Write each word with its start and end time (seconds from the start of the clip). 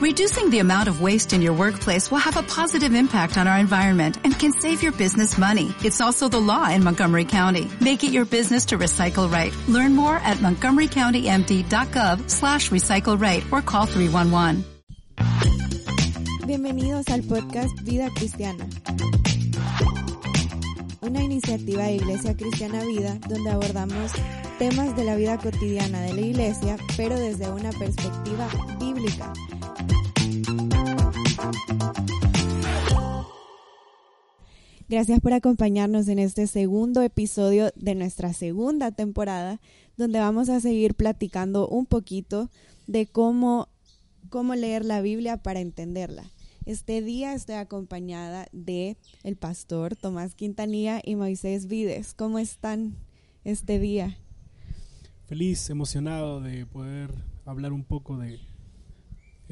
Reducing 0.00 0.48
the 0.48 0.60
amount 0.60 0.88
of 0.88 1.02
waste 1.02 1.34
in 1.34 1.42
your 1.42 1.52
workplace 1.52 2.10
will 2.10 2.24
have 2.24 2.38
a 2.38 2.42
positive 2.42 2.94
impact 2.94 3.36
on 3.36 3.46
our 3.46 3.58
environment 3.58 4.16
and 4.24 4.32
can 4.32 4.50
save 4.50 4.82
your 4.82 4.92
business 4.92 5.36
money. 5.36 5.74
It's 5.84 6.00
also 6.00 6.26
the 6.26 6.40
law 6.40 6.70
in 6.70 6.82
Montgomery 6.82 7.26
County. 7.26 7.68
Make 7.82 8.02
it 8.02 8.10
your 8.10 8.24
business 8.24 8.64
to 8.72 8.78
recycle 8.78 9.30
right. 9.30 9.52
Learn 9.68 9.94
more 9.94 10.16
at 10.16 10.38
montgomerycountymd.gov 10.38 12.30
slash 12.30 12.70
recycle 12.70 13.20
right 13.20 13.44
or 13.52 13.60
call 13.60 13.84
311. 13.84 14.64
Bienvenidos 16.46 17.06
al 17.10 17.20
podcast 17.20 17.78
Vida 17.82 18.08
Cristiana. 18.14 18.66
Una 21.02 21.22
iniciativa 21.22 21.82
de 21.82 21.96
Iglesia 21.96 22.34
Cristiana 22.34 22.82
Vida 22.86 23.18
donde 23.28 23.50
abordamos 23.50 24.12
temas 24.58 24.96
de 24.96 25.04
la 25.04 25.16
vida 25.16 25.36
cotidiana 25.36 26.00
de 26.00 26.14
la 26.14 26.20
iglesia, 26.22 26.78
pero 26.96 27.18
desde 27.18 27.50
una 27.50 27.70
perspectiva 27.72 28.48
bíblica. 28.78 29.30
Gracias 34.90 35.20
por 35.20 35.32
acompañarnos 35.32 36.08
en 36.08 36.18
este 36.18 36.48
segundo 36.48 37.00
episodio 37.02 37.70
de 37.76 37.94
nuestra 37.94 38.32
segunda 38.32 38.90
temporada, 38.90 39.60
donde 39.96 40.18
vamos 40.18 40.48
a 40.48 40.58
seguir 40.58 40.96
platicando 40.96 41.68
un 41.68 41.86
poquito 41.86 42.50
de 42.88 43.06
cómo, 43.06 43.68
cómo 44.30 44.56
leer 44.56 44.84
la 44.84 45.00
Biblia 45.00 45.36
para 45.36 45.60
entenderla. 45.60 46.24
Este 46.66 47.02
día 47.02 47.34
estoy 47.34 47.54
acompañada 47.54 48.48
de 48.52 48.96
el 49.22 49.36
pastor 49.36 49.94
Tomás 49.94 50.34
Quintanilla 50.34 51.00
y 51.04 51.14
Moisés 51.14 51.68
Vides. 51.68 52.12
¿Cómo 52.12 52.40
están 52.40 52.96
este 53.44 53.78
día? 53.78 54.18
Feliz, 55.26 55.70
emocionado 55.70 56.40
de 56.40 56.66
poder 56.66 57.14
hablar 57.44 57.72
un 57.72 57.84
poco 57.84 58.18
de 58.18 58.40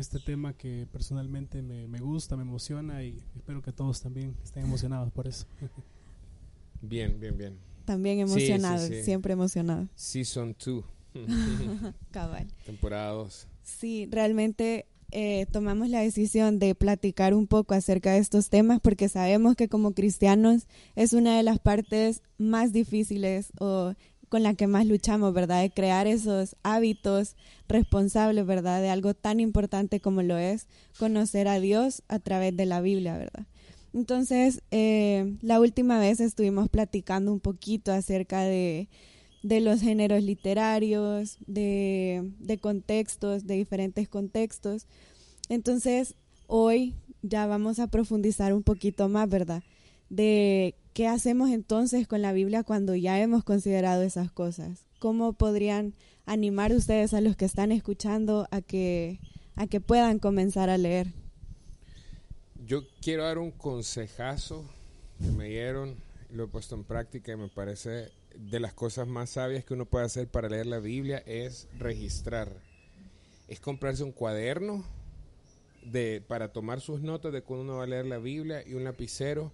este 0.00 0.20
tema 0.20 0.52
que 0.52 0.86
personalmente 0.92 1.60
me, 1.60 1.88
me, 1.88 1.98
gusta, 1.98 2.36
me 2.36 2.42
emociona 2.42 3.02
y 3.02 3.20
espero 3.34 3.62
que 3.62 3.72
todos 3.72 4.00
también 4.00 4.36
estén 4.44 4.64
emocionados 4.64 5.12
por 5.12 5.26
eso. 5.26 5.46
Bien, 6.80 7.18
bien, 7.18 7.36
bien. 7.36 7.58
También 7.84 8.20
emocionado, 8.20 8.78
sí, 8.78 8.86
sí, 8.86 8.94
sí. 9.00 9.02
siempre 9.02 9.32
emocionado. 9.32 9.88
Season 9.96 10.54
2. 10.64 10.84
Cabal. 12.12 12.46
Temporada 12.64 13.10
2. 13.10 13.48
Sí, 13.64 14.06
realmente 14.12 14.86
eh, 15.10 15.46
tomamos 15.50 15.88
la 15.88 16.00
decisión 16.00 16.60
de 16.60 16.76
platicar 16.76 17.34
un 17.34 17.48
poco 17.48 17.74
acerca 17.74 18.12
de 18.12 18.18
estos 18.18 18.50
temas 18.50 18.78
porque 18.80 19.08
sabemos 19.08 19.56
que 19.56 19.68
como 19.68 19.92
cristianos 19.92 20.68
es 20.94 21.14
una 21.14 21.36
de 21.36 21.42
las 21.42 21.58
partes 21.58 22.22
más 22.36 22.72
difíciles 22.72 23.50
o 23.58 23.94
con 24.28 24.42
la 24.42 24.54
que 24.54 24.66
más 24.66 24.86
luchamos, 24.86 25.32
¿verdad? 25.32 25.62
De 25.62 25.70
crear 25.70 26.06
esos 26.06 26.56
hábitos 26.62 27.36
responsables, 27.68 28.46
¿verdad? 28.46 28.80
De 28.80 28.90
algo 28.90 29.14
tan 29.14 29.40
importante 29.40 30.00
como 30.00 30.22
lo 30.22 30.38
es 30.38 30.66
conocer 30.98 31.48
a 31.48 31.60
Dios 31.60 32.02
a 32.08 32.18
través 32.18 32.56
de 32.56 32.66
la 32.66 32.80
Biblia, 32.80 33.16
¿verdad? 33.16 33.46
Entonces, 33.94 34.62
eh, 34.70 35.36
la 35.40 35.60
última 35.60 35.98
vez 35.98 36.20
estuvimos 36.20 36.68
platicando 36.68 37.32
un 37.32 37.40
poquito 37.40 37.92
acerca 37.92 38.42
de, 38.42 38.88
de 39.42 39.60
los 39.60 39.80
géneros 39.80 40.22
literarios, 40.22 41.38
de, 41.46 42.32
de 42.38 42.58
contextos, 42.58 43.46
de 43.46 43.54
diferentes 43.54 44.08
contextos. 44.08 44.86
Entonces, 45.48 46.14
hoy 46.46 46.94
ya 47.22 47.46
vamos 47.46 47.78
a 47.78 47.86
profundizar 47.88 48.52
un 48.52 48.62
poquito 48.62 49.08
más, 49.08 49.28
¿verdad? 49.28 49.62
De 50.10 50.74
¿Qué 50.98 51.06
hacemos 51.06 51.50
entonces 51.50 52.08
con 52.08 52.22
la 52.22 52.32
Biblia 52.32 52.64
cuando 52.64 52.96
ya 52.96 53.20
hemos 53.20 53.44
considerado 53.44 54.02
esas 54.02 54.32
cosas? 54.32 54.84
¿Cómo 54.98 55.32
podrían 55.32 55.94
animar 56.26 56.72
ustedes 56.72 57.14
a 57.14 57.20
los 57.20 57.36
que 57.36 57.44
están 57.44 57.70
escuchando 57.70 58.48
a 58.50 58.62
que, 58.62 59.20
a 59.54 59.68
que 59.68 59.80
puedan 59.80 60.18
comenzar 60.18 60.70
a 60.70 60.76
leer? 60.76 61.12
Yo 62.66 62.82
quiero 63.00 63.22
dar 63.22 63.38
un 63.38 63.52
consejazo 63.52 64.68
que 65.20 65.30
me 65.30 65.50
dieron, 65.50 66.02
lo 66.32 66.42
he 66.42 66.48
puesto 66.48 66.74
en 66.74 66.82
práctica 66.82 67.30
y 67.30 67.36
me 67.36 67.48
parece 67.48 68.10
de 68.36 68.58
las 68.58 68.74
cosas 68.74 69.06
más 69.06 69.30
sabias 69.30 69.64
que 69.64 69.74
uno 69.74 69.86
puede 69.86 70.06
hacer 70.06 70.26
para 70.26 70.48
leer 70.48 70.66
la 70.66 70.80
Biblia 70.80 71.22
es 71.26 71.68
registrar. 71.78 72.50
Es 73.46 73.60
comprarse 73.60 74.02
un 74.02 74.10
cuaderno 74.10 74.84
de, 75.84 76.24
para 76.26 76.52
tomar 76.52 76.80
sus 76.80 77.02
notas 77.02 77.32
de 77.32 77.42
cuando 77.42 77.62
uno 77.62 77.76
va 77.76 77.84
a 77.84 77.86
leer 77.86 78.06
la 78.06 78.18
Biblia 78.18 78.66
y 78.66 78.74
un 78.74 78.82
lapicero 78.82 79.52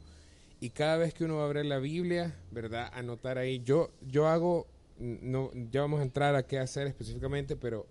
y 0.64 0.70
cada 0.70 0.96
vez 0.96 1.12
que 1.12 1.24
uno 1.26 1.36
va 1.36 1.42
a 1.42 1.44
abrir 1.44 1.66
la 1.66 1.78
Biblia, 1.78 2.34
¿verdad? 2.50 2.90
Anotar 2.94 3.36
ahí. 3.36 3.60
Yo, 3.62 3.90
yo 4.00 4.28
hago, 4.28 4.66
no, 4.98 5.50
ya 5.70 5.82
vamos 5.82 6.00
a 6.00 6.04
entrar 6.04 6.34
a 6.36 6.46
qué 6.46 6.58
hacer 6.58 6.86
específicamente, 6.86 7.54
pero, 7.54 7.86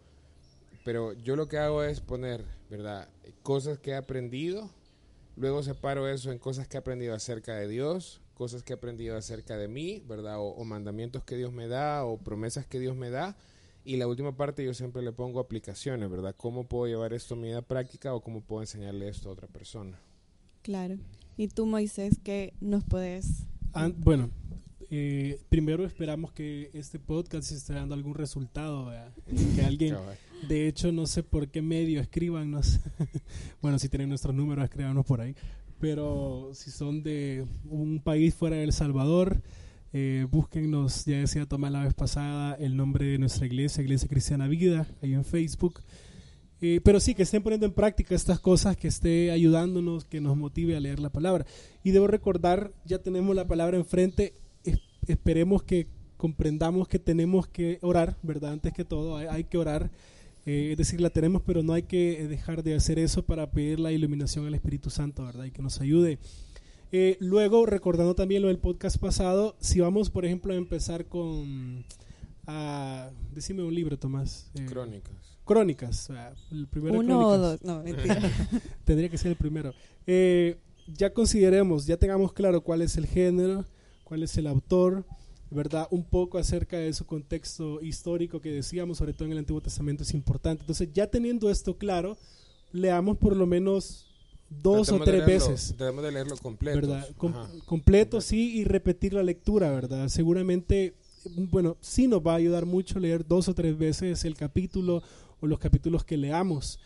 pero 0.83 1.13
yo 1.13 1.35
lo 1.35 1.47
que 1.47 1.59
hago 1.59 1.83
es 1.83 2.01
poner, 2.01 2.44
¿verdad? 2.72 3.09
Cosas 3.44 3.78
que 3.78 3.91
he 3.91 3.95
aprendido, 3.95 4.72
luego 5.35 5.62
separo 5.62 6.09
eso 6.09 6.31
en 6.31 6.39
cosas 6.39 6.67
que 6.67 6.78
he 6.78 6.79
aprendido 6.79 7.13
acerca 7.13 7.53
de 7.53 7.67
Dios, 7.67 8.22
cosas 8.33 8.63
que 8.63 8.73
he 8.73 8.75
aprendido 8.75 9.16
acerca 9.17 9.56
de 9.56 9.67
mí, 9.67 10.01
¿verdad? 10.07 10.39
O, 10.39 10.45
o 10.45 10.63
mandamientos 10.63 11.23
que 11.23 11.35
Dios 11.35 11.53
me 11.53 11.67
da, 11.67 12.03
o 12.06 12.17
promesas 12.17 12.66
que 12.66 12.79
Dios 12.79 12.95
me 12.95 13.12
da. 13.12 13.38
Y 13.85 13.97
la 13.97 14.07
última 14.07 14.35
parte 14.35 14.66
yo 14.66 14.73
siempre 14.73 15.03
le 15.03 15.12
pongo 15.12 15.39
aplicaciones, 15.39 16.09
¿verdad? 16.09 16.33
¿Cómo 16.35 16.67
puedo 16.67 16.88
llevar 16.88 17.13
esto 17.13 17.35
a 17.35 17.38
mi 17.38 17.50
vida 17.50 17.62
práctica 17.62 18.16
o 18.16 18.22
cómo 18.22 18.41
puedo 18.41 18.63
enseñarle 18.63 19.09
esto 19.09 19.29
a 19.29 19.33
otra 19.33 19.47
persona? 19.47 20.01
Claro. 20.63 20.97
¿Y 21.38 21.50
tú, 21.50 21.66
Moisés, 21.66 22.19
qué 22.24 22.53
nos 22.62 22.84
puedes...? 22.85 23.46
Ah, 23.74 23.91
bueno, 23.96 24.29
eh, 24.90 25.41
primero 25.50 25.85
esperamos 25.85 26.31
que 26.31 26.69
este 26.74 27.00
podcast 27.00 27.51
esté 27.51 27.74
dando 27.74 27.96
algún 27.96 28.13
resultado, 28.13 28.85
¿verdad? 28.85 29.12
que 29.56 29.62
alguien, 29.63 29.96
de 30.47 30.68
hecho, 30.68 30.91
no 30.91 31.06
sé 31.06 31.22
por 31.22 31.50
qué 31.50 31.62
medio, 31.62 32.00
escríbanos, 32.00 32.79
bueno, 33.62 33.78
si 33.78 33.90
tienen 33.90 34.09
nuestros 34.09 34.34
números, 34.34 34.63
escríbanos 34.63 35.06
por 35.06 35.19
ahí, 35.19 35.35
pero 35.79 36.51
si 36.53 36.72
son 36.72 37.03
de 37.03 37.45
un 37.69 38.00
país 38.00 38.35
fuera 38.35 38.56
de 38.56 38.63
El 38.63 38.72
Salvador, 38.72 39.41
eh, 39.91 40.28
búsquennos, 40.30 41.06
ya 41.06 41.18
decía 41.18 41.45
Tomás 41.45 41.72
la 41.72 41.84
vez 41.84 41.94
pasada, 41.94 42.53
el 42.56 42.78
nombre 42.78 43.06
de 43.06 43.18
nuestra 43.18 43.47
iglesia, 43.47 43.84
Iglesia 43.84 44.07
Cristiana 44.07 44.47
Vida, 44.47 44.88
ahí 45.01 45.13
en 45.13 45.25
Facebook, 45.25 45.81
eh, 46.66 46.79
pero 46.81 47.01
sí, 47.01 47.13
que 47.13 47.24
estén 47.24 47.44
poniendo 47.44 47.66
en 47.66 47.74
práctica 47.74 48.16
estas 48.16 48.40
cosas, 48.40 48.78
que 48.78 48.88
esté 48.88 49.31
ayudándonos, 49.31 50.06
que 50.06 50.22
nos 50.22 50.38
motive 50.38 50.78
a 50.78 50.79
leer 50.79 51.01
la 51.01 51.09
palabra. 51.09 51.46
Y 51.84 51.91
debo 51.91 52.07
recordar, 52.07 52.72
ya 52.85 53.00
tenemos 53.00 53.35
la 53.35 53.46
palabra 53.46 53.75
enfrente, 53.75 54.34
esperemos 55.06 55.62
que 55.63 55.90
comprendamos 56.16 56.88
que 56.88 57.00
tenemos 57.00 57.50
que 57.50 57.79
orar, 57.81 58.16
¿verdad? 58.24 58.53
Antes 58.53 58.72
que 58.72 58.85
todo, 58.85 59.18
hay, 59.18 59.44
que 59.44 59.57
orar. 59.57 59.91
Eh, 60.46 60.69
es 60.72 60.78
decir, 60.78 61.01
la 61.01 61.09
tenemos, 61.09 61.41
pero 61.41 61.63
no 61.63 61.74
hay 61.74 61.84
que 61.84 62.25
dejar 62.29 62.63
de 62.63 62.75
hacer 62.75 62.97
eso 62.97 63.25
para 63.25 63.51
pedir 63.51 63.81
la 63.81 63.91
iluminación 63.91 64.47
al 64.47 64.56
Espíritu 64.56 64.90
Santo, 64.90 65.25
¿verdad? 65.25 65.44
Y 65.44 65.51
que 65.51 65.62
nos 65.62 65.81
ayude. 65.81 66.18
Eh, 66.94 67.18
luego, 67.19 67.66
recordando 67.66 68.16
también 68.16 68.41
lo 68.41 68.47
del 68.47 68.59
podcast 68.59 68.97
pasado, 69.00 69.57
si 69.59 69.81
vamos, 69.81 70.09
por 70.09 70.24
ejemplo, 70.24 70.53
a 70.53 70.56
empezar 70.56 71.07
con... 71.07 71.84
A, 72.47 73.12
decime 73.34 73.63
un 73.63 73.75
libro, 73.75 74.00
Tomás. 74.00 74.50
Crónicas. 74.69 75.32
Crónicas. 75.45 76.09
El 76.51 76.67
primero 76.67 76.99
Uno 76.99 77.27
o 77.27 77.37
dos, 77.37 77.63
no, 77.63 77.83
mentira. 77.83 78.21
Tendría 78.85 79.09
que 79.09 79.17
ser 79.17 79.31
el 79.31 79.37
primero. 79.37 79.73
Eh, 80.07 80.57
ya 80.87 81.13
consideremos, 81.13 81.85
ya 81.85 81.97
tengamos 81.97 82.33
claro 82.33 82.61
cuál 82.61 82.81
es 82.81 82.97
el 82.97 83.05
género, 83.05 83.65
cuál 84.03 84.23
es 84.23 84.37
el 84.37 84.47
autor, 84.47 85.05
¿verdad? 85.49 85.87
Un 85.91 86.03
poco 86.03 86.37
acerca 86.37 86.77
de 86.77 86.93
su 86.93 87.05
contexto 87.05 87.81
histórico 87.81 88.41
que 88.41 88.51
decíamos, 88.51 88.97
sobre 88.97 89.13
todo 89.13 89.25
en 89.25 89.33
el 89.33 89.37
Antiguo 89.39 89.61
Testamento, 89.61 90.03
es 90.03 90.13
importante. 90.13 90.61
Entonces, 90.63 90.89
ya 90.93 91.07
teniendo 91.07 91.49
esto 91.49 91.77
claro, 91.77 92.17
leamos 92.71 93.17
por 93.17 93.35
lo 93.35 93.45
menos 93.45 94.07
dos 94.49 94.89
o 94.89 94.99
tres 94.99 95.25
veces. 95.25 95.75
Debemos 95.77 96.03
de 96.03 96.11
leerlo 96.11 96.37
completo. 96.37 96.75
¿Verdad? 96.75 97.07
completo, 97.65 98.21
sí, 98.21 98.57
y 98.57 98.63
repetir 98.65 99.13
la 99.13 99.23
lectura, 99.23 99.71
¿verdad? 99.71 100.07
Seguramente, 100.09 100.95
bueno, 101.35 101.77
sí 101.81 102.07
nos 102.07 102.21
va 102.21 102.33
a 102.33 102.37
ayudar 102.37 102.65
mucho 102.65 102.99
leer 102.99 103.25
dos 103.25 103.47
o 103.47 103.53
tres 103.53 103.77
veces 103.77 104.25
el 104.25 104.35
capítulo 104.35 105.01
o 105.43 105.47
los 105.47 105.59
capítulos 105.59 106.05
que 106.05 106.15
leamos. 106.15 106.79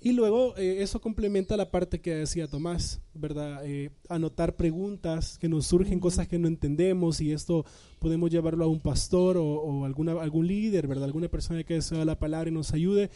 Y 0.00 0.12
luego 0.12 0.54
eh, 0.56 0.82
eso 0.82 1.00
complementa 1.00 1.56
la 1.56 1.70
parte 1.70 2.00
que 2.00 2.14
decía 2.14 2.46
Tomás, 2.46 3.00
¿verdad? 3.14 3.62
Eh, 3.64 3.90
anotar 4.08 4.54
preguntas 4.54 5.38
que 5.38 5.48
nos 5.48 5.66
surgen, 5.66 5.98
cosas 5.98 6.28
que 6.28 6.38
no 6.38 6.46
entendemos 6.46 7.20
y 7.20 7.32
esto 7.32 7.64
podemos 7.98 8.30
llevarlo 8.30 8.66
a 8.66 8.68
un 8.68 8.80
pastor 8.80 9.36
o, 9.38 9.84
alguna, 9.84 10.12
algún 10.12 10.46
líder, 10.46 10.86
¿verdad? 10.86 11.06
Alguna 11.06 11.28
persona 11.28 11.64
que 11.64 11.80
sea 11.82 12.04
la 12.04 12.18
palabra 12.18 12.50
y 12.50 12.52
nos 12.52 12.72
ayude. 12.72 13.10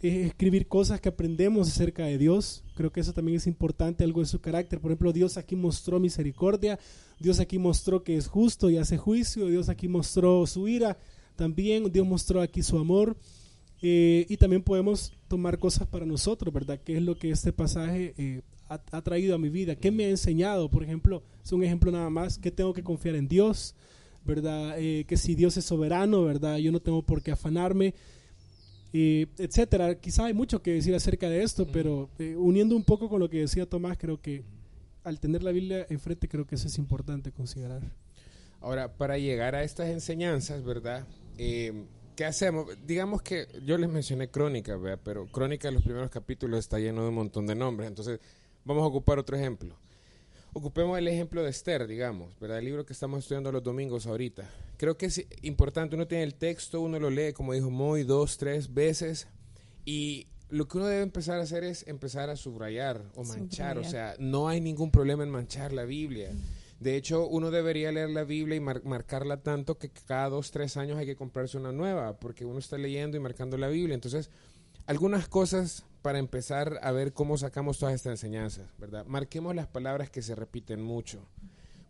Eh, 0.00 0.26
escribir 0.26 0.68
cosas 0.68 1.00
que 1.00 1.08
aprendemos 1.08 1.68
acerca 1.68 2.04
de 2.04 2.18
Dios. 2.18 2.62
Creo 2.74 2.92
que 2.92 3.00
eso 3.00 3.14
también 3.14 3.38
es 3.38 3.46
importante, 3.46 4.04
algo 4.04 4.20
de 4.20 4.26
su 4.26 4.40
carácter. 4.40 4.78
Por 4.78 4.90
ejemplo, 4.90 5.12
Dios 5.12 5.38
aquí 5.38 5.56
mostró 5.56 5.98
misericordia, 5.98 6.78
Dios 7.18 7.40
aquí 7.40 7.58
mostró 7.58 8.04
que 8.04 8.16
es 8.16 8.28
justo 8.28 8.68
y 8.68 8.76
hace 8.76 8.98
juicio, 8.98 9.46
Dios 9.46 9.70
aquí 9.70 9.88
mostró 9.88 10.46
su 10.46 10.68
ira 10.68 10.98
también, 11.34 11.90
Dios 11.90 12.06
mostró 12.06 12.42
aquí 12.42 12.62
su 12.62 12.78
amor. 12.78 13.16
Eh, 13.88 14.26
y 14.28 14.36
también 14.36 14.64
podemos 14.64 15.12
tomar 15.28 15.60
cosas 15.60 15.86
para 15.86 16.04
nosotros, 16.04 16.52
¿verdad? 16.52 16.80
¿Qué 16.84 16.96
es 16.96 17.02
lo 17.02 17.16
que 17.16 17.30
este 17.30 17.52
pasaje 17.52 18.14
eh, 18.18 18.42
ha, 18.68 19.00
traído 19.00 19.36
a 19.36 19.38
mi 19.38 19.48
vida? 19.48 19.76
¿Qué 19.76 19.92
me 19.92 20.06
ha 20.06 20.08
enseñado? 20.08 20.68
Por 20.68 20.82
ejemplo, 20.82 21.22
es 21.44 21.52
un 21.52 21.62
ejemplo 21.62 21.92
nada 21.92 22.10
más, 22.10 22.36
que 22.36 22.50
tengo 22.50 22.72
que 22.72 22.82
confiar 22.82 23.14
en 23.14 23.28
Dios, 23.28 23.76
¿verdad? 24.24 24.74
Eh, 24.76 25.04
que 25.06 25.16
si 25.16 25.36
Dios 25.36 25.56
es 25.56 25.66
soberano, 25.66 26.24
¿verdad? 26.24 26.56
Yo 26.56 26.72
no 26.72 26.80
tengo 26.80 27.00
por 27.02 27.22
qué 27.22 27.30
afanarme. 27.30 27.94
eh, 28.92 29.28
etcétera. 29.38 29.94
Quizá 30.00 30.24
hay 30.24 30.34
mucho 30.34 30.62
que 30.62 30.72
decir 30.72 30.92
acerca 30.92 31.28
de 31.28 31.44
esto, 31.44 31.64
pero 31.72 32.10
eh, 32.18 32.34
uniendo 32.34 32.74
un 32.74 32.82
poco 32.82 33.08
con 33.08 33.20
lo 33.20 33.30
que 33.30 33.38
decía 33.38 33.66
Tomás, 33.66 33.98
creo 33.98 34.20
que 34.20 34.42
al 35.04 35.20
tener 35.20 35.44
la 35.44 35.52
Biblia 35.52 35.86
enfrente, 35.90 36.26
creo 36.26 36.44
que 36.44 36.56
eso 36.56 36.66
es 36.66 36.76
importante 36.78 37.30
considerar. 37.30 37.82
Ahora, 38.60 38.92
para 38.92 39.16
llegar 39.16 39.54
a 39.54 39.62
estas 39.62 39.90
enseñanzas, 39.90 40.64
¿verdad? 40.64 41.06
Eh, 41.38 41.84
¿Qué 42.16 42.24
hacemos? 42.24 42.66
Digamos 42.86 43.20
que 43.20 43.46
yo 43.62 43.76
les 43.76 43.90
mencioné 43.90 44.30
Crónica, 44.30 44.74
¿verdad? 44.76 44.98
pero 45.04 45.26
Crónica 45.26 45.68
en 45.68 45.74
los 45.74 45.82
primeros 45.82 46.10
capítulos 46.10 46.60
está 46.60 46.78
lleno 46.78 47.02
de 47.02 47.10
un 47.10 47.14
montón 47.14 47.46
de 47.46 47.54
nombres. 47.54 47.88
Entonces, 47.88 48.20
vamos 48.64 48.84
a 48.84 48.86
ocupar 48.86 49.18
otro 49.18 49.36
ejemplo. 49.36 49.76
Ocupemos 50.54 50.96
el 50.96 51.08
ejemplo 51.08 51.42
de 51.42 51.50
Esther, 51.50 51.86
digamos, 51.86 52.40
¿verdad? 52.40 52.58
El 52.60 52.64
libro 52.64 52.86
que 52.86 52.94
estamos 52.94 53.18
estudiando 53.18 53.52
los 53.52 53.62
domingos 53.62 54.06
ahorita. 54.06 54.48
Creo 54.78 54.96
que 54.96 55.06
es 55.06 55.26
importante, 55.42 55.94
uno 55.94 56.06
tiene 56.06 56.24
el 56.24 56.34
texto, 56.34 56.80
uno 56.80 56.98
lo 56.98 57.10
lee, 57.10 57.34
como 57.34 57.52
dijo 57.52 57.68
Moy, 57.68 58.04
dos, 58.04 58.38
tres 58.38 58.72
veces, 58.72 59.28
y 59.84 60.28
lo 60.48 60.66
que 60.66 60.78
uno 60.78 60.86
debe 60.86 61.02
empezar 61.02 61.38
a 61.38 61.42
hacer 61.42 61.64
es 61.64 61.86
empezar 61.86 62.30
a 62.30 62.36
subrayar 62.36 63.02
o 63.14 63.24
manchar, 63.24 63.76
o 63.76 63.84
sea, 63.84 64.14
no 64.18 64.48
hay 64.48 64.62
ningún 64.62 64.90
problema 64.90 65.22
en 65.22 65.30
manchar 65.30 65.74
la 65.74 65.84
Biblia. 65.84 66.32
De 66.80 66.96
hecho, 66.96 67.26
uno 67.26 67.50
debería 67.50 67.90
leer 67.90 68.10
la 68.10 68.24
Biblia 68.24 68.56
y 68.56 68.60
marcarla 68.60 69.38
tanto 69.42 69.78
que 69.78 69.88
cada 69.88 70.28
dos, 70.28 70.50
tres 70.50 70.76
años 70.76 70.98
hay 70.98 71.06
que 71.06 71.16
comprarse 71.16 71.56
una 71.56 71.72
nueva, 71.72 72.18
porque 72.18 72.44
uno 72.44 72.58
está 72.58 72.76
leyendo 72.76 73.16
y 73.16 73.20
marcando 73.20 73.56
la 73.56 73.68
Biblia. 73.68 73.94
Entonces, 73.94 74.30
algunas 74.86 75.26
cosas 75.28 75.84
para 76.02 76.18
empezar 76.18 76.78
a 76.82 76.92
ver 76.92 77.12
cómo 77.12 77.36
sacamos 77.36 77.78
todas 77.78 77.94
estas 77.94 78.12
enseñanzas, 78.12 78.68
¿verdad? 78.78 79.04
Marquemos 79.06 79.54
las 79.56 79.66
palabras 79.66 80.10
que 80.10 80.22
se 80.22 80.34
repiten 80.34 80.80
mucho, 80.80 81.26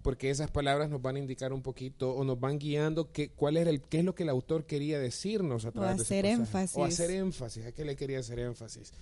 porque 0.03 0.31
esas 0.31 0.51
palabras 0.51 0.89
nos 0.89 1.03
van 1.03 1.17
a 1.17 1.19
indicar 1.19 1.53
un 1.53 1.63
poquito 1.63 2.13
o 2.13 2.25
nos 2.25 2.39
van 2.39 2.59
guiando 2.59 3.13
qué, 3.13 3.29
cuál 3.29 3.57
era 3.57 3.71
el, 3.71 3.83
qué 3.83 3.99
es 3.99 4.05
lo 4.05 4.15
que 4.15 4.23
el 4.23 4.29
autor 4.29 4.65
quería 4.65 4.99
decirnos 4.99 5.65
a 5.67 5.73
través 5.73 5.99
o 5.99 6.03
hacer 6.03 6.25
de 6.25 6.31
énfasis. 6.31 6.79
O 6.79 6.85
hacer 6.85 7.11
énfasis, 7.11 7.67
a 7.67 7.73
qué 7.73 7.85
le 7.85 7.97
quería 7.97 8.21
hacer 8.21 8.39
énfasis. 8.39 8.93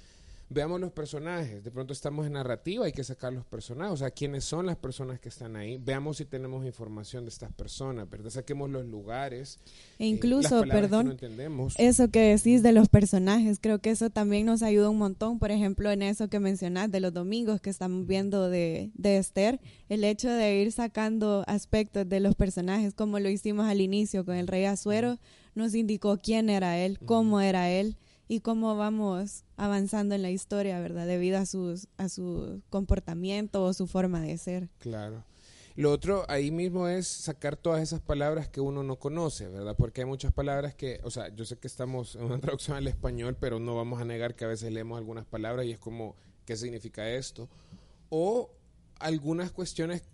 Veamos 0.54 0.80
los 0.80 0.92
personajes. 0.92 1.64
De 1.64 1.70
pronto 1.72 1.92
estamos 1.92 2.26
en 2.26 2.34
narrativa, 2.34 2.86
hay 2.86 2.92
que 2.92 3.02
sacar 3.02 3.32
los 3.32 3.44
personajes. 3.44 3.92
O 3.92 3.96
sea, 3.96 4.12
quiénes 4.12 4.44
son 4.44 4.66
las 4.66 4.76
personas 4.76 5.18
que 5.18 5.28
están 5.28 5.56
ahí. 5.56 5.78
Veamos 5.78 6.18
si 6.18 6.26
tenemos 6.26 6.64
información 6.64 7.24
de 7.24 7.30
estas 7.30 7.52
personas, 7.52 8.08
¿verdad? 8.08 8.30
Saquemos 8.30 8.70
los 8.70 8.86
lugares. 8.86 9.58
E 9.98 10.06
incluso, 10.06 10.62
perdón, 10.62 11.18
eso 11.76 12.08
que 12.08 12.20
decís 12.36 12.62
de 12.62 12.70
los 12.70 12.88
personajes, 12.88 13.58
creo 13.60 13.80
que 13.80 13.90
eso 13.90 14.10
también 14.10 14.46
nos 14.46 14.62
ayuda 14.62 14.90
un 14.90 14.98
montón. 14.98 15.40
Por 15.40 15.50
ejemplo, 15.50 15.90
en 15.90 16.02
eso 16.02 16.28
que 16.28 16.38
mencionás 16.38 16.88
de 16.88 17.00
los 17.00 17.12
domingos 17.12 17.60
que 17.60 17.70
estamos 17.70 18.06
viendo 18.06 18.48
de, 18.48 18.92
de 18.94 19.16
Esther, 19.16 19.60
el 19.88 20.04
hecho 20.04 20.30
de 20.30 20.62
ir 20.62 20.70
sacando 20.70 21.42
aspectos 21.48 22.08
de 22.08 22.20
los 22.20 22.36
personajes, 22.36 22.94
como 22.94 23.18
lo 23.18 23.28
hicimos 23.28 23.66
al 23.66 23.80
inicio 23.80 24.24
con 24.24 24.36
el 24.36 24.46
rey 24.46 24.66
Azuero, 24.66 25.18
nos 25.56 25.74
indicó 25.74 26.20
quién 26.22 26.48
era 26.48 26.78
él, 26.78 27.00
cómo 27.00 27.40
era 27.40 27.70
él 27.70 27.96
y 28.28 28.40
cómo 28.40 28.76
vamos 28.76 29.44
avanzando 29.56 30.14
en 30.14 30.22
la 30.22 30.30
historia, 30.30 30.80
¿verdad? 30.80 31.06
Debido 31.06 31.38
a, 31.38 31.46
sus, 31.46 31.88
a 31.96 32.08
su 32.08 32.62
comportamiento 32.70 33.62
o 33.62 33.72
su 33.72 33.86
forma 33.86 34.20
de 34.20 34.38
ser. 34.38 34.68
Claro. 34.78 35.24
Lo 35.76 35.90
otro 35.90 36.24
ahí 36.28 36.52
mismo 36.52 36.86
es 36.86 37.08
sacar 37.08 37.56
todas 37.56 37.82
esas 37.82 38.00
palabras 38.00 38.48
que 38.48 38.60
uno 38.60 38.84
no 38.84 38.96
conoce, 38.96 39.48
¿verdad? 39.48 39.74
Porque 39.76 40.02
hay 40.02 40.06
muchas 40.06 40.32
palabras 40.32 40.74
que, 40.74 41.00
o 41.02 41.10
sea, 41.10 41.34
yo 41.34 41.44
sé 41.44 41.56
que 41.56 41.66
estamos 41.66 42.14
en 42.14 42.24
una 42.24 42.38
traducción 42.40 42.76
al 42.76 42.86
español, 42.86 43.36
pero 43.38 43.58
no 43.58 43.74
vamos 43.74 44.00
a 44.00 44.04
negar 44.04 44.36
que 44.36 44.44
a 44.44 44.48
veces 44.48 44.72
leemos 44.72 44.98
algunas 44.98 45.24
palabras 45.24 45.66
y 45.66 45.72
es 45.72 45.78
como, 45.78 46.14
¿qué 46.44 46.56
significa 46.56 47.10
esto? 47.10 47.48
O 48.08 48.52
algunas 49.00 49.50
cuestiones 49.50 50.04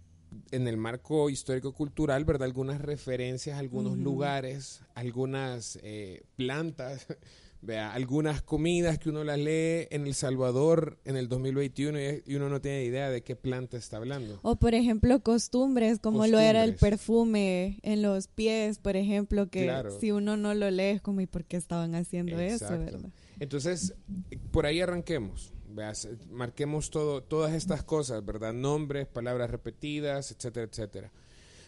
en 0.51 0.67
el 0.67 0.79
marco 0.79 1.29
histórico-cultural, 1.29 2.25
¿verdad? 2.25 2.47
Algunas 2.47 2.81
referencias 2.81 3.59
algunos 3.59 3.99
lugares, 3.99 4.83
algunas 4.95 5.79
eh, 5.83 6.23
plantas 6.37 7.07
Vea, 7.63 7.93
algunas 7.93 8.41
comidas 8.41 8.99
que 8.99 9.11
uno 9.11 9.23
las 9.23 9.39
lee 9.39 9.87
en 9.91 10.07
El 10.07 10.15
Salvador 10.15 10.99
en 11.05 11.17
el 11.17 11.29
2021 11.29 11.99
y 12.25 12.35
uno 12.35 12.49
no 12.49 12.63
tiene 12.63 12.85
idea 12.85 13.11
de 13.11 13.23
qué 13.23 13.37
planta 13.37 13.77
está 13.77 13.99
hablando. 13.99 14.41
O 14.43 14.57
por 14.57 14.75
ejemplo 14.75 15.21
costumbres, 15.23 15.99
como 15.99 16.27
lo 16.27 16.39
era 16.39 16.65
el 16.65 16.77
perfume 16.77 17.79
en 17.83 18.01
los 18.01 18.29
pies, 18.29 18.79
por 18.79 18.97
ejemplo, 18.97 19.51
que 19.51 19.71
si 20.01 20.11
uno 20.11 20.39
no 20.39 20.55
lo 20.55 20.71
lee 20.71 20.85
es 20.85 21.03
como 21.03 21.21
¿y 21.21 21.27
por 21.27 21.45
qué 21.45 21.59
estaban 21.59 21.95
haciendo 21.95 22.41
eso? 22.41 22.67
¿verdad? 22.71 23.11
Entonces, 23.39 23.95
por 24.53 24.65
ahí 24.65 24.81
arranquemos. 24.81 25.53
marquemos 26.31 26.91
todo, 26.91 27.23
todas 27.23 27.53
estas 27.53 27.83
cosas, 27.83 28.25
¿verdad? 28.25 28.55
Nombres, 28.55 29.07
palabras 29.07 29.51
repetidas, 29.51 30.31
etcétera, 30.33 30.67
etcétera. 30.67 31.13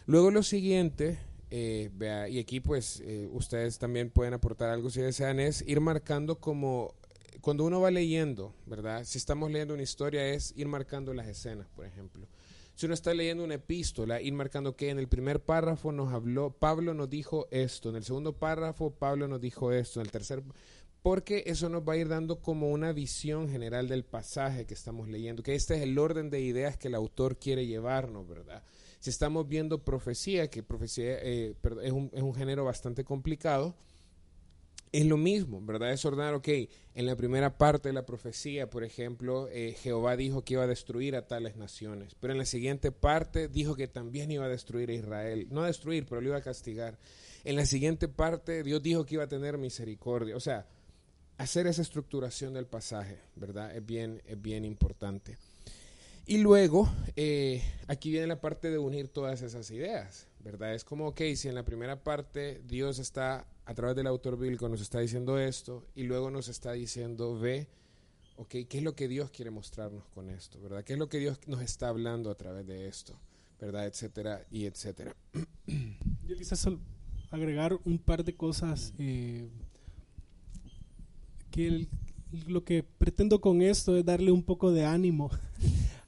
Luego 0.07 0.31
lo 0.31 0.41
siguiente 0.41 1.19
eh, 1.55 2.27
y 2.31 2.39
aquí 2.39 2.61
pues 2.61 2.99
eh, 3.05 3.29
ustedes 3.31 3.77
también 3.77 4.09
pueden 4.09 4.33
aportar 4.33 4.71
algo 4.71 4.89
si 4.89 5.01
desean, 5.01 5.39
es 5.39 5.63
ir 5.67 5.81
marcando 5.81 6.39
como, 6.39 6.95
cuando 7.41 7.63
uno 7.63 7.79
va 7.79 7.91
leyendo, 7.91 8.55
¿verdad? 8.65 9.03
Si 9.03 9.19
estamos 9.19 9.51
leyendo 9.51 9.75
una 9.75 9.83
historia 9.83 10.25
es 10.29 10.51
ir 10.57 10.67
marcando 10.67 11.13
las 11.13 11.27
escenas, 11.27 11.67
por 11.75 11.85
ejemplo. 11.85 12.27
Si 12.73 12.87
uno 12.87 12.95
está 12.95 13.13
leyendo 13.13 13.43
una 13.43 13.53
epístola, 13.53 14.19
ir 14.19 14.33
marcando 14.33 14.75
que 14.75 14.89
en 14.89 14.97
el 14.97 15.07
primer 15.07 15.41
párrafo 15.41 15.91
nos 15.91 16.11
habló, 16.11 16.49
Pablo 16.57 16.95
nos 16.95 17.07
dijo 17.07 17.47
esto, 17.51 17.91
en 17.91 17.97
el 17.97 18.03
segundo 18.03 18.33
párrafo 18.33 18.89
Pablo 18.89 19.27
nos 19.27 19.39
dijo 19.39 19.71
esto, 19.71 19.99
en 19.99 20.07
el 20.07 20.11
tercer, 20.11 20.41
porque 21.03 21.43
eso 21.45 21.69
nos 21.69 21.87
va 21.87 21.93
a 21.93 21.97
ir 21.97 22.07
dando 22.07 22.41
como 22.41 22.71
una 22.71 22.93
visión 22.93 23.47
general 23.47 23.87
del 23.87 24.05
pasaje 24.05 24.65
que 24.65 24.73
estamos 24.73 25.07
leyendo, 25.07 25.43
que 25.43 25.53
este 25.53 25.75
es 25.75 25.83
el 25.83 25.99
orden 25.99 26.31
de 26.31 26.41
ideas 26.41 26.77
que 26.77 26.87
el 26.87 26.95
autor 26.95 27.37
quiere 27.37 27.67
llevarnos, 27.67 28.27
¿verdad? 28.27 28.63
Si 29.03 29.09
estamos 29.09 29.49
viendo 29.49 29.83
profecía, 29.83 30.49
que 30.49 30.63
profecía 30.63 31.17
eh, 31.21 31.55
es, 31.83 31.91
un, 31.91 32.09
es 32.13 32.21
un 32.21 32.33
género 32.33 32.63
bastante 32.63 33.03
complicado, 33.03 33.75
es 34.93 35.05
lo 35.05 35.17
mismo, 35.17 35.59
¿verdad? 35.61 35.91
Es 35.91 36.05
ordenar, 36.05 36.35
ok, 36.35 36.47
en 36.95 37.05
la 37.05 37.17
primera 37.17 37.57
parte 37.57 37.89
de 37.89 37.93
la 37.93 38.05
profecía, 38.05 38.69
por 38.69 38.85
ejemplo, 38.85 39.49
eh, 39.49 39.75
Jehová 39.77 40.15
dijo 40.15 40.45
que 40.45 40.53
iba 40.53 40.63
a 40.63 40.67
destruir 40.67 41.17
a 41.17 41.27
tales 41.27 41.57
naciones, 41.57 42.15
pero 42.17 42.31
en 42.31 42.39
la 42.39 42.45
siguiente 42.45 42.93
parte 42.93 43.49
dijo 43.49 43.75
que 43.75 43.89
también 43.89 44.31
iba 44.31 44.45
a 44.45 44.47
destruir 44.47 44.89
a 44.89 44.93
Israel, 44.93 45.47
no 45.51 45.63
a 45.63 45.67
destruir, 45.67 46.05
pero 46.05 46.21
lo 46.21 46.29
iba 46.29 46.37
a 46.37 46.41
castigar. 46.41 46.97
En 47.43 47.57
la 47.57 47.65
siguiente 47.65 48.07
parte 48.07 48.63
Dios 48.63 48.81
dijo 48.81 49.05
que 49.05 49.15
iba 49.15 49.25
a 49.25 49.27
tener 49.27 49.57
misericordia, 49.57 50.37
o 50.37 50.39
sea, 50.39 50.65
hacer 51.37 51.67
esa 51.67 51.81
estructuración 51.81 52.53
del 52.53 52.67
pasaje, 52.67 53.19
¿verdad? 53.35 53.75
Es 53.75 53.85
bien, 53.85 54.21
es 54.25 54.41
bien 54.41 54.63
importante. 54.63 55.37
Y 56.25 56.37
luego, 56.37 56.89
eh, 57.17 57.61
aquí 57.87 58.09
viene 58.09 58.27
la 58.27 58.39
parte 58.39 58.69
de 58.69 58.77
unir 58.77 59.09
todas 59.09 59.41
esas 59.41 59.69
ideas, 59.71 60.27
¿verdad? 60.39 60.73
Es 60.73 60.85
como, 60.85 61.07
ok, 61.07 61.21
si 61.35 61.49
en 61.49 61.55
la 61.55 61.65
primera 61.65 62.01
parte 62.01 62.61
Dios 62.65 62.97
está, 62.99 63.45
a 63.65 63.73
través 63.73 63.97
del 63.97 64.07
autor 64.07 64.39
bíblico, 64.39 64.69
nos 64.69 64.79
está 64.79 64.99
diciendo 64.99 65.37
esto, 65.37 65.85
y 65.95 66.03
luego 66.03 66.31
nos 66.31 66.47
está 66.47 66.71
diciendo, 66.71 67.37
ve, 67.37 67.67
ok, 68.37 68.55
¿qué 68.69 68.77
es 68.77 68.83
lo 68.83 68.95
que 68.95 69.09
Dios 69.09 69.31
quiere 69.31 69.51
mostrarnos 69.51 70.07
con 70.07 70.29
esto, 70.29 70.61
¿verdad? 70.61 70.85
¿Qué 70.85 70.93
es 70.93 70.99
lo 70.99 71.09
que 71.09 71.19
Dios 71.19 71.39
nos 71.45 71.61
está 71.61 71.89
hablando 71.89 72.31
a 72.31 72.35
través 72.35 72.65
de 72.65 72.87
esto, 72.87 73.19
¿verdad? 73.59 73.85
Etcétera, 73.85 74.45
y 74.49 74.65
etcétera. 74.65 75.13
Yo 76.25 76.37
quizás 76.37 76.69
agregar 77.31 77.77
un 77.83 77.97
par 77.99 78.23
de 78.23 78.33
cosas 78.33 78.93
eh, 78.97 79.49
que 81.51 81.89
lo 82.47 82.63
que 82.63 82.81
pretendo 82.81 83.41
con 83.41 83.61
esto 83.61 83.97
es 83.97 84.05
darle 84.05 84.31
un 84.31 84.43
poco 84.43 84.71
de 84.71 84.85
ánimo 84.85 85.29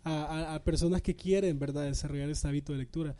a, 0.05 0.61
personas 0.63 1.01
que 1.01 1.15
quieren, 1.15 1.57
¿verdad?, 1.57 1.85
desarrollar 1.85 2.29
este 2.29 2.47
hábito 2.47 2.71
de 2.71 2.79
lectura. 2.79 3.15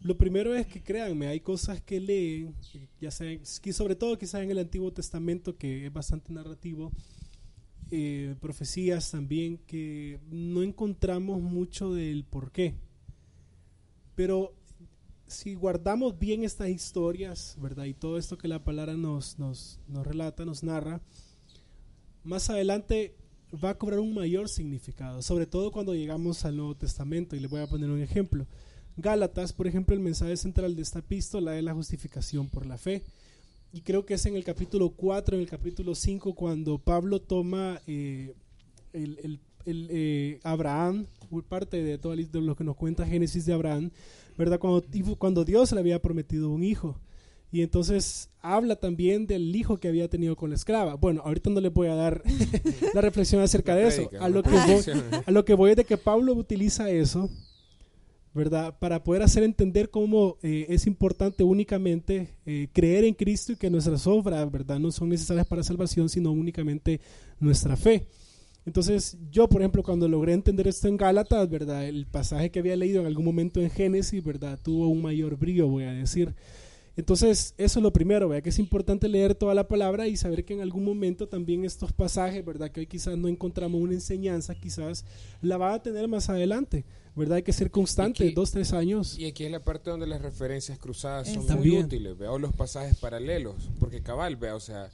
Lo 0.00 0.16
primero 0.16 0.54
es 0.54 0.66
que 0.66 0.80
créanme, 0.80 1.26
hay 1.26 1.40
cosas 1.40 1.80
que 1.82 1.98
leen, 1.98 2.54
ya 3.00 3.10
sea, 3.10 3.36
sobre 3.72 3.96
todo 3.96 4.16
quizás 4.16 4.42
en 4.42 4.50
el 4.50 4.58
Antiguo 4.58 4.92
Testamento, 4.92 5.56
que 5.56 5.86
es 5.86 5.92
bastante 5.92 6.32
narrativo, 6.32 6.92
eh, 7.90 8.36
profecías 8.40 9.10
también, 9.10 9.58
que 9.66 10.20
no 10.30 10.62
encontramos 10.62 11.42
mucho 11.42 11.92
del 11.92 12.24
por 12.24 12.52
qué. 12.52 12.74
Pero 14.14 14.54
si 15.26 15.54
guardamos 15.54 16.16
bien 16.16 16.44
estas 16.44 16.68
historias, 16.68 17.56
¿verdad? 17.60 17.86
Y 17.86 17.94
todo 17.94 18.16
esto 18.16 18.38
que 18.38 18.46
la 18.46 18.62
palabra 18.62 18.96
nos, 18.96 19.40
nos, 19.40 19.80
nos 19.88 20.06
relata, 20.06 20.44
nos 20.44 20.62
narra, 20.62 21.00
más 22.22 22.50
adelante 22.50 23.16
va 23.52 23.70
a 23.70 23.78
cobrar 23.78 24.00
un 24.00 24.14
mayor 24.14 24.48
significado, 24.48 25.22
sobre 25.22 25.46
todo 25.46 25.70
cuando 25.70 25.94
llegamos 25.94 26.44
al 26.44 26.56
Nuevo 26.56 26.74
Testamento. 26.74 27.36
Y 27.36 27.40
les 27.40 27.50
voy 27.50 27.60
a 27.60 27.66
poner 27.66 27.90
un 27.90 28.00
ejemplo. 28.00 28.46
Gálatas, 28.96 29.52
por 29.52 29.66
ejemplo, 29.66 29.94
el 29.94 30.00
mensaje 30.00 30.36
central 30.36 30.74
de 30.74 30.82
esta 30.82 30.98
epístola 30.98 31.56
es 31.56 31.64
la 31.64 31.74
justificación 31.74 32.48
por 32.48 32.66
la 32.66 32.78
fe. 32.78 33.02
Y 33.72 33.82
creo 33.82 34.04
que 34.04 34.14
es 34.14 34.26
en 34.26 34.34
el 34.34 34.44
capítulo 34.44 34.90
4, 34.90 35.36
en 35.36 35.42
el 35.42 35.48
capítulo 35.48 35.94
5, 35.94 36.34
cuando 36.34 36.78
Pablo 36.78 37.20
toma 37.20 37.80
eh, 37.86 38.34
el, 38.92 39.40
el, 39.64 39.88
eh, 39.90 40.40
Abraham, 40.42 41.06
parte 41.48 41.82
de 41.82 41.98
todo 41.98 42.14
lo 42.16 42.56
que 42.56 42.64
nos 42.64 42.76
cuenta 42.76 43.06
Génesis 43.06 43.44
de 43.44 43.52
Abraham, 43.52 43.90
¿verdad? 44.36 44.58
Cuando 44.58 45.44
Dios 45.44 45.72
le 45.72 45.80
había 45.80 46.00
prometido 46.00 46.50
un 46.50 46.64
hijo. 46.64 46.98
Y 47.50 47.62
entonces 47.62 48.28
habla 48.42 48.76
también 48.76 49.26
del 49.26 49.54
hijo 49.56 49.78
que 49.78 49.88
había 49.88 50.08
tenido 50.08 50.36
con 50.36 50.50
la 50.50 50.56
esclava. 50.56 50.94
Bueno, 50.94 51.22
ahorita 51.24 51.50
no 51.50 51.60
le 51.60 51.70
voy 51.70 51.88
a 51.88 51.94
dar 51.94 52.22
la 52.94 53.00
reflexión 53.00 53.40
acerca 53.40 53.74
de 53.74 53.88
eso. 53.88 54.10
A 54.20 54.28
lo, 54.28 54.42
que 54.42 54.50
voy, 54.50 54.82
a 55.24 55.30
lo 55.30 55.44
que 55.44 55.54
voy 55.54 55.70
es 55.70 55.76
de 55.76 55.84
que 55.84 55.96
Pablo 55.96 56.34
utiliza 56.34 56.90
eso, 56.90 57.30
¿verdad? 58.34 58.78
Para 58.78 59.02
poder 59.02 59.22
hacer 59.22 59.42
entender 59.44 59.88
cómo 59.88 60.36
eh, 60.42 60.66
es 60.68 60.86
importante 60.86 61.42
únicamente 61.42 62.28
eh, 62.44 62.68
creer 62.72 63.04
en 63.04 63.14
Cristo 63.14 63.52
y 63.52 63.56
que 63.56 63.70
nuestras 63.70 64.06
obras, 64.06 64.50
¿verdad? 64.50 64.78
No 64.78 64.92
son 64.92 65.08
necesarias 65.08 65.46
para 65.46 65.62
salvación, 65.62 66.10
sino 66.10 66.30
únicamente 66.30 67.00
nuestra 67.40 67.76
fe. 67.76 68.06
Entonces, 68.66 69.16
yo, 69.30 69.48
por 69.48 69.62
ejemplo, 69.62 69.82
cuando 69.82 70.06
logré 70.06 70.34
entender 70.34 70.68
esto 70.68 70.88
en 70.88 70.98
Gálatas, 70.98 71.48
¿verdad? 71.48 71.86
El 71.86 72.06
pasaje 72.06 72.50
que 72.50 72.58
había 72.58 72.76
leído 72.76 73.00
en 73.00 73.06
algún 73.06 73.24
momento 73.24 73.62
en 73.62 73.70
Génesis, 73.70 74.22
¿verdad? 74.22 74.58
Tuvo 74.62 74.88
un 74.88 75.00
mayor 75.00 75.38
brillo, 75.38 75.68
voy 75.68 75.84
a 75.84 75.92
decir. 75.92 76.34
Entonces, 76.98 77.54
eso 77.58 77.78
es 77.78 77.82
lo 77.84 77.92
primero, 77.92 78.28
¿verdad? 78.28 78.42
Que 78.42 78.48
es 78.48 78.58
importante 78.58 79.06
leer 79.08 79.36
toda 79.36 79.54
la 79.54 79.68
palabra 79.68 80.08
y 80.08 80.16
saber 80.16 80.44
que 80.44 80.54
en 80.54 80.62
algún 80.62 80.84
momento 80.84 81.28
también 81.28 81.64
estos 81.64 81.92
pasajes, 81.92 82.44
¿verdad? 82.44 82.72
Que 82.72 82.80
hoy 82.80 82.86
quizás 82.88 83.16
no 83.16 83.28
encontramos 83.28 83.80
una 83.80 83.92
enseñanza, 83.92 84.56
quizás 84.56 85.04
la 85.40 85.58
va 85.58 85.74
a 85.74 85.80
tener 85.80 86.08
más 86.08 86.28
adelante, 86.28 86.84
¿verdad? 87.14 87.36
Hay 87.36 87.44
que 87.44 87.52
ser 87.52 87.70
constante, 87.70 88.32
dos, 88.32 88.50
tres 88.50 88.72
años. 88.72 89.16
Y 89.16 89.26
aquí 89.26 89.44
es 89.44 89.52
la 89.52 89.62
parte 89.62 89.90
donde 89.90 90.08
las 90.08 90.20
referencias 90.20 90.76
cruzadas 90.76 91.28
son 91.28 91.46
muy 91.58 91.78
útiles, 91.78 92.18
veo 92.18 92.36
los 92.36 92.52
pasajes 92.52 92.98
paralelos, 92.98 93.70
porque 93.78 94.02
cabal, 94.02 94.34
vea, 94.34 94.56
o 94.56 94.60
sea 94.60 94.90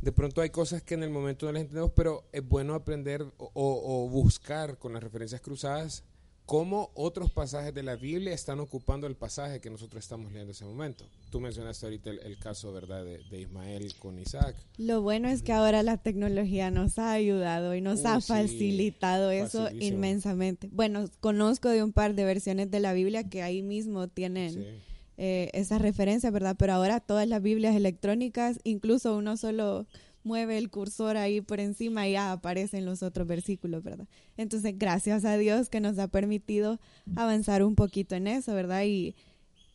de 0.00 0.12
pronto 0.12 0.40
hay 0.40 0.50
cosas 0.50 0.82
que 0.82 0.94
en 0.94 1.02
el 1.02 1.10
momento 1.10 1.46
no 1.46 1.52
las 1.52 1.62
entendemos, 1.62 1.92
pero 1.94 2.24
es 2.32 2.46
bueno 2.46 2.74
aprender 2.74 3.26
o, 3.36 4.08
buscar 4.08 4.78
con 4.78 4.94
las 4.94 5.02
referencias 5.02 5.40
cruzadas 5.40 6.04
cómo 6.50 6.90
otros 6.94 7.30
pasajes 7.30 7.72
de 7.72 7.84
la 7.84 7.94
Biblia 7.94 8.34
están 8.34 8.58
ocupando 8.58 9.06
el 9.06 9.14
pasaje 9.14 9.60
que 9.60 9.70
nosotros 9.70 10.02
estamos 10.02 10.32
leyendo 10.32 10.50
en 10.50 10.56
ese 10.56 10.64
momento. 10.64 11.04
Tú 11.30 11.38
mencionaste 11.38 11.86
ahorita 11.86 12.10
el, 12.10 12.38
caso, 12.40 12.72
¿verdad?, 12.72 13.04
de, 13.04 13.40
Ismael 13.40 13.94
con 14.00 14.18
Isaac. 14.18 14.56
Lo 14.76 15.00
bueno 15.00 15.28
es 15.28 15.42
que 15.42 15.52
ahora 15.52 15.84
la 15.84 15.96
tecnología 15.98 16.72
nos 16.72 16.98
ha 16.98 17.12
ayudado 17.12 17.76
y 17.76 17.80
nos 17.80 18.04
ha 18.04 18.20
facilitado 18.20 19.30
eso 19.30 19.70
inmensamente. 19.70 20.68
Bueno, 20.72 21.04
conozco 21.20 21.68
de 21.68 21.84
un 21.84 21.92
par 21.92 22.16
de 22.16 22.24
versiones 22.24 22.68
de 22.68 22.80
la 22.80 22.94
Biblia 22.94 23.28
que 23.28 23.44
ahí 23.44 23.62
mismo 23.62 24.08
tienen 24.08 24.82
eh, 25.18 25.50
esas 25.52 25.80
referencias, 25.80 26.32
¿verdad? 26.32 26.56
Pero 26.58 26.72
ahora 26.72 26.98
todas 26.98 27.28
las 27.28 27.42
Biblias 27.42 27.76
electrónicas, 27.76 28.58
incluso 28.64 29.16
uno 29.16 29.36
solo 29.36 29.86
mueve 30.22 30.58
el 30.58 30.70
cursor 30.70 31.16
ahí 31.16 31.40
por 31.40 31.60
encima 31.60 32.08
y 32.08 32.12
ya 32.12 32.32
aparecen 32.32 32.84
los 32.84 33.02
otros 33.02 33.26
versículos, 33.26 33.82
¿verdad? 33.82 34.06
Entonces, 34.36 34.74
gracias 34.76 35.24
a 35.24 35.36
Dios 35.36 35.68
que 35.68 35.80
nos 35.80 35.98
ha 35.98 36.08
permitido 36.08 36.78
avanzar 37.16 37.62
un 37.62 37.74
poquito 37.74 38.14
en 38.14 38.26
eso, 38.26 38.54
¿verdad? 38.54 38.84
Y, 38.84 39.14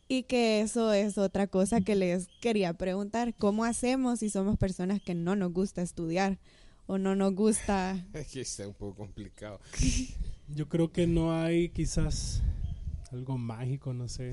y 0.08 0.24
que 0.24 0.60
eso 0.60 0.92
es 0.92 1.18
otra 1.18 1.46
cosa 1.46 1.80
que 1.80 1.96
les 1.96 2.28
quería 2.40 2.72
preguntar. 2.74 3.34
¿Cómo 3.34 3.64
hacemos 3.64 4.20
si 4.20 4.30
somos 4.30 4.56
personas 4.56 5.00
que 5.02 5.14
no 5.14 5.36
nos 5.36 5.52
gusta 5.52 5.82
estudiar 5.82 6.38
o 6.86 6.98
no 6.98 7.16
nos 7.16 7.34
gusta... 7.34 8.04
Es 8.14 8.28
que 8.28 8.40
está 8.42 8.66
un 8.66 8.74
poco 8.74 8.96
complicado. 8.96 9.60
Yo 10.48 10.68
creo 10.68 10.92
que 10.92 11.06
no 11.06 11.32
hay 11.32 11.70
quizás 11.70 12.42
algo 13.12 13.38
mágico, 13.38 13.92
no 13.92 14.08
sé. 14.08 14.32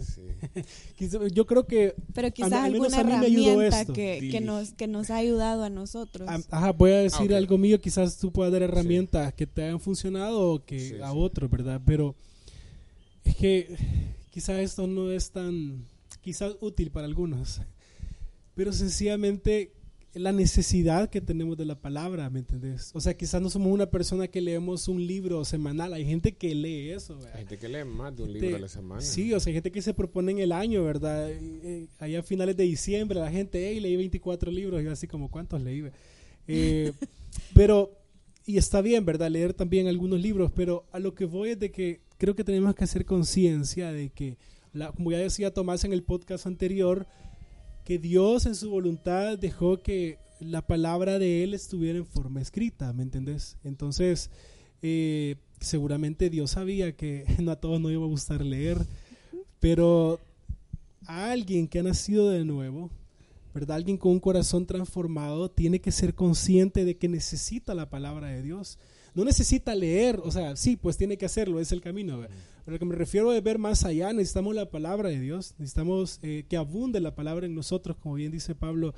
yo 1.33 1.45
creo 1.45 1.65
que... 1.65 1.95
Pero 2.13 2.31
quizás 2.31 2.53
alguna 2.53 2.99
herramienta 2.99 3.85
que, 3.85 4.29
que, 4.31 4.41
nos, 4.41 4.73
que 4.73 4.87
nos 4.87 5.09
ha 5.09 5.17
ayudado 5.17 5.63
a 5.63 5.69
nosotros. 5.69 6.29
Ajá, 6.49 6.71
voy 6.71 6.91
a 6.91 6.99
decir 6.99 7.33
algo 7.33 7.57
mío, 7.57 7.79
quizás 7.81 8.17
tú 8.17 8.31
puedas 8.31 8.51
dar 8.51 8.63
herramientas 8.63 9.33
que 9.33 9.47
te 9.47 9.63
hayan 9.63 9.79
funcionado 9.79 10.53
o 10.53 10.63
que 10.63 11.01
a 11.03 11.13
otros, 11.13 11.49
¿verdad? 11.49 11.81
Pero 11.85 12.15
es 13.23 13.35
que 13.35 13.75
quizás 14.29 14.59
esto 14.59 14.87
no 14.87 15.11
es 15.11 15.31
tan, 15.31 15.85
quizás 16.21 16.55
útil 16.59 16.91
para 16.91 17.05
algunos, 17.05 17.61
pero 18.55 18.73
sencillamente 18.73 19.73
la 20.13 20.31
necesidad 20.31 21.09
que 21.09 21.21
tenemos 21.21 21.57
de 21.57 21.65
la 21.65 21.79
palabra, 21.79 22.29
¿me 22.29 22.39
entendés? 22.39 22.91
O 22.93 23.01
sea, 23.01 23.15
quizás 23.15 23.41
no 23.41 23.49
somos 23.49 23.71
una 23.71 23.87
persona 23.89 24.27
que 24.27 24.41
leemos 24.41 24.87
un 24.87 25.05
libro 25.05 25.43
semanal, 25.43 25.93
hay 25.93 26.05
gente 26.05 26.33
que 26.33 26.53
lee 26.53 26.91
eso. 26.91 27.17
Hay 27.33 27.39
gente 27.39 27.57
que 27.57 27.67
lee 27.67 27.83
más 27.83 28.15
de 28.15 28.23
un 28.23 28.33
libro 28.33 28.55
a 28.55 28.59
la 28.59 28.67
semana. 28.67 29.01
Sí, 29.01 29.33
o 29.33 29.39
sea, 29.39 29.49
hay 29.49 29.55
gente 29.55 29.71
que 29.71 29.81
se 29.81 29.93
propone 29.93 30.33
en 30.33 30.39
el 30.39 30.51
año, 30.51 30.83
¿verdad? 30.83 31.29
Eh, 31.31 31.87
allá 31.97 32.19
a 32.19 32.23
finales 32.23 32.55
de 32.55 32.63
diciembre 32.63 33.19
la 33.19 33.31
gente, 33.31 33.67
hey, 33.67 33.79
leí 33.79 33.95
24 33.95 34.51
libros, 34.51 34.81
y 34.81 34.85
yo 34.85 34.91
así 34.91 35.07
como, 35.07 35.31
¿cuántos 35.31 35.61
leí? 35.61 35.83
Eh, 36.47 36.91
pero, 37.55 37.91
y 38.45 38.57
está 38.57 38.81
bien, 38.81 39.05
¿verdad? 39.05 39.31
Leer 39.31 39.53
también 39.53 39.87
algunos 39.87 40.21
libros, 40.21 40.51
pero 40.55 40.85
a 40.91 40.99
lo 40.99 41.15
que 41.15 41.25
voy 41.25 41.51
es 41.51 41.59
de 41.59 41.71
que 41.71 42.01
creo 42.17 42.35
que 42.35 42.43
tenemos 42.43 42.75
que 42.75 42.83
hacer 42.83 43.05
conciencia 43.05 43.91
de 43.91 44.11
que, 44.11 44.37
la, 44.73 44.91
como 44.91 45.11
ya 45.11 45.17
decía 45.17 45.53
Tomás 45.53 45.83
en 45.85 45.93
el 45.93 46.03
podcast 46.03 46.45
anterior, 46.45 47.07
que 47.83 47.99
Dios 47.99 48.45
en 48.45 48.55
su 48.55 48.69
voluntad 48.69 49.37
dejó 49.37 49.81
que 49.81 50.17
la 50.39 50.65
palabra 50.65 51.19
de 51.19 51.43
Él 51.43 51.53
estuviera 51.53 51.97
en 51.97 52.05
forma 52.05 52.41
escrita, 52.41 52.93
¿me 52.93 53.03
entendés? 53.03 53.57
Entonces, 53.63 54.29
eh, 54.81 55.35
seguramente 55.59 56.29
Dios 56.29 56.51
sabía 56.51 56.95
que 56.95 57.25
no 57.41 57.51
a 57.51 57.59
todos 57.59 57.79
no 57.79 57.89
iba 57.91 58.03
a 58.03 58.07
gustar 58.07 58.43
leer, 58.43 58.85
pero 59.59 60.19
a 61.05 61.31
alguien 61.31 61.67
que 61.67 61.79
ha 61.79 61.83
nacido 61.83 62.29
de 62.29 62.45
nuevo, 62.45 62.89
¿verdad? 63.53 63.77
Alguien 63.77 63.97
con 63.97 64.11
un 64.11 64.19
corazón 64.19 64.65
transformado 64.65 65.49
tiene 65.49 65.79
que 65.79 65.91
ser 65.91 66.15
consciente 66.15 66.85
de 66.85 66.97
que 66.97 67.07
necesita 67.07 67.75
la 67.75 67.89
palabra 67.89 68.27
de 68.27 68.41
Dios. 68.41 68.79
No 69.15 69.23
necesita 69.23 69.75
leer, 69.75 70.19
o 70.23 70.31
sea, 70.31 70.55
sí, 70.55 70.75
pues 70.75 70.97
tiene 70.97 71.17
que 71.17 71.25
hacerlo, 71.25 71.59
es 71.59 71.71
el 71.71 71.81
camino. 71.81 72.21
Pero 72.65 72.75
lo 72.75 72.79
que 72.79 72.85
me 72.85 72.95
refiero 72.95 73.31
es 73.33 73.43
ver 73.43 73.59
más 73.59 73.85
allá, 73.85 74.11
necesitamos 74.13 74.55
la 74.55 74.69
palabra 74.69 75.09
de 75.09 75.19
Dios, 75.19 75.53
necesitamos 75.57 76.19
eh, 76.23 76.45
que 76.49 76.57
abunde 76.57 76.99
la 76.99 77.13
palabra 77.15 77.45
en 77.45 77.53
nosotros, 77.53 77.97
como 77.97 78.15
bien 78.15 78.31
dice 78.31 78.55
Pablo 78.55 78.93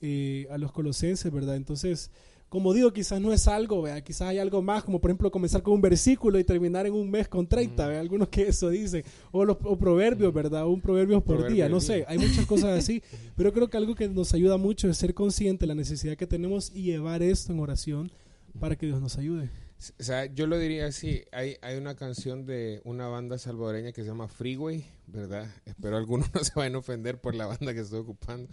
eh, 0.00 0.46
a 0.50 0.58
los 0.58 0.70
colosenses, 0.72 1.32
¿verdad? 1.32 1.56
Entonces, 1.56 2.10
como 2.50 2.74
digo, 2.74 2.92
quizás 2.92 3.20
no 3.20 3.32
es 3.32 3.46
algo, 3.46 3.80
¿verdad? 3.80 4.02
quizás 4.02 4.22
hay 4.22 4.38
algo 4.38 4.60
más, 4.60 4.82
como 4.82 5.00
por 5.00 5.10
ejemplo 5.10 5.30
comenzar 5.30 5.62
con 5.62 5.74
un 5.74 5.80
versículo 5.80 6.36
y 6.36 6.42
terminar 6.42 6.84
en 6.84 6.92
un 6.94 7.08
mes 7.08 7.28
con 7.28 7.46
30, 7.46 7.86
¿verdad? 7.86 8.00
algunos 8.00 8.28
que 8.28 8.48
eso 8.48 8.68
dicen, 8.70 9.04
o 9.30 9.44
los 9.44 9.56
proverbios, 9.56 10.34
¿verdad? 10.34 10.66
Un 10.66 10.80
proverbio 10.80 11.20
por 11.20 11.48
día, 11.48 11.68
no 11.68 11.80
sé, 11.80 12.04
hay 12.08 12.18
muchas 12.18 12.46
cosas 12.46 12.76
así, 12.76 13.02
pero 13.36 13.52
creo 13.52 13.70
que 13.70 13.76
algo 13.76 13.94
que 13.94 14.08
nos 14.08 14.34
ayuda 14.34 14.56
mucho 14.56 14.88
es 14.88 14.96
ser 14.96 15.14
consciente 15.14 15.62
de 15.62 15.68
la 15.68 15.74
necesidad 15.76 16.16
que 16.16 16.26
tenemos 16.26 16.72
y 16.74 16.82
llevar 16.82 17.22
esto 17.22 17.52
en 17.52 17.60
oración 17.60 18.10
para 18.58 18.76
que 18.76 18.86
Dios 18.86 19.00
nos 19.00 19.18
ayude. 19.18 19.50
O 19.98 20.02
sea, 20.02 20.26
yo 20.26 20.46
lo 20.46 20.58
diría 20.58 20.86
así, 20.86 21.24
hay, 21.32 21.56
hay 21.62 21.76
una 21.78 21.94
canción 21.94 22.44
de 22.44 22.82
una 22.84 23.08
banda 23.08 23.38
salvadoreña 23.38 23.92
que 23.92 24.02
se 24.02 24.08
llama 24.08 24.28
Freeway, 24.28 24.84
¿verdad? 25.06 25.48
Espero 25.64 25.96
algunos 25.96 26.32
no 26.34 26.44
se 26.44 26.52
vayan 26.54 26.74
a 26.74 26.78
ofender 26.78 27.18
por 27.20 27.34
la 27.34 27.46
banda 27.46 27.72
que 27.72 27.80
estoy 27.80 28.00
ocupando. 28.00 28.48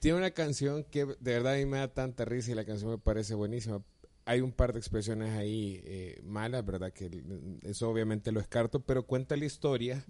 Tiene 0.00 0.18
una 0.18 0.32
canción 0.32 0.84
que 0.84 1.06
de 1.06 1.32
verdad 1.32 1.54
a 1.54 1.56
mí 1.56 1.66
me 1.66 1.78
da 1.78 1.88
tanta 1.88 2.24
risa 2.24 2.50
y 2.50 2.54
la 2.54 2.64
canción 2.64 2.90
me 2.90 2.98
parece 2.98 3.34
buenísima. 3.34 3.82
Hay 4.26 4.40
un 4.40 4.52
par 4.52 4.72
de 4.72 4.80
expresiones 4.80 5.34
ahí 5.34 5.80
eh, 5.84 6.20
malas, 6.24 6.64
¿verdad? 6.64 6.92
Que 6.92 7.22
eso 7.62 7.88
obviamente 7.88 8.32
lo 8.32 8.40
descarto, 8.40 8.80
pero 8.80 9.06
cuenta 9.06 9.36
la 9.36 9.44
historia 9.44 10.04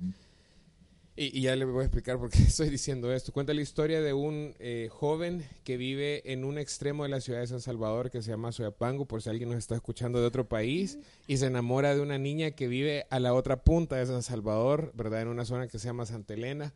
y, 1.17 1.43
ya 1.43 1.55
le 1.55 1.65
voy 1.65 1.83
a 1.83 1.85
explicar 1.85 2.19
por 2.19 2.29
qué 2.29 2.39
estoy 2.43 2.71
diciendo 2.71 3.13
esto. 3.13 3.33
Cuenta 3.33 3.55
la 3.55 3.63
historia 3.63 4.01
de 4.01 4.13
un 4.13 4.55
eh, 4.59 4.89
joven 4.91 5.47
que 5.63 5.77
vive 5.77 6.33
en 6.33 6.45
un 6.45 6.59
extremo 6.59 7.05
de 7.05 7.09
la 7.09 7.21
ciudad 7.21 7.41
de 7.41 7.47
San 7.47 7.61
Salvador 7.61 8.11
que 8.11 8.21
se 8.21 8.31
llama 8.31 8.51
Soyapango, 8.51 9.07
por 9.07 9.23
si 9.23 9.31
alguien 9.31 9.51
nos 9.51 9.59
está 9.59 9.77
escuchando 9.77 10.21
de 10.21 10.27
otro 10.27 10.49
país, 10.49 10.99
y 11.29 11.37
se 11.37 11.47
enamora 11.47 11.95
de 11.95 12.01
una 12.01 12.19
niña 12.19 12.51
que 12.53 12.67
vive 12.67 13.07
a 13.11 13.21
la 13.21 13.33
otra 13.33 13.63
punta 13.63 13.97
de 13.97 14.07
San 14.07 14.23
Salvador, 14.25 14.91
¿verdad? 14.95 15.23
En 15.23 15.29
una 15.29 15.45
zona 15.45 15.69
que 15.69 15.79
se 15.79 15.87
llama 15.87 16.05
Santa 16.05 16.35
Elena. 16.35 16.75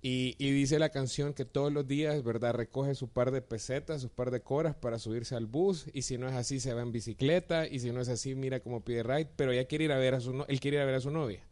Y, 0.00 0.34
y, 0.38 0.50
dice 0.50 0.80
la 0.80 0.88
canción 0.88 1.32
que 1.32 1.44
todos 1.44 1.72
los 1.72 1.86
días, 1.86 2.24
¿verdad? 2.24 2.54
Recoge 2.54 2.96
su 2.96 3.08
par 3.08 3.30
de 3.30 3.40
pesetas, 3.40 4.02
su 4.02 4.08
par 4.08 4.32
de 4.32 4.40
coras 4.40 4.74
para 4.74 4.98
subirse 4.98 5.36
al 5.36 5.46
bus. 5.46 5.86
Y 5.92 6.02
si 6.02 6.18
no 6.18 6.28
es 6.28 6.34
así, 6.34 6.58
se 6.58 6.74
va 6.74 6.82
en 6.82 6.90
bicicleta. 6.90 7.68
Y 7.68 7.78
si 7.78 7.92
no 7.92 8.00
es 8.00 8.08
así, 8.08 8.34
mira 8.34 8.58
cómo 8.58 8.84
pide 8.84 9.04
ride. 9.04 9.30
Pero 9.36 9.52
ella 9.52 9.66
quiere 9.66 9.84
ir 9.84 9.92
a 9.92 9.98
ver 9.98 10.14
a 10.14 10.20
su 10.20 10.32
no 10.32 10.44
él 10.48 10.58
quiere 10.58 10.78
ir 10.78 10.82
a 10.82 10.86
ver 10.86 10.96
a 10.96 11.00
su 11.00 11.12
novia. 11.12 11.44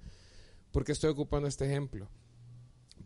¿Por 0.73 0.85
qué 0.85 0.91
estoy 0.91 1.11
ocupando 1.11 1.47
este 1.47 1.65
ejemplo? 1.65 2.09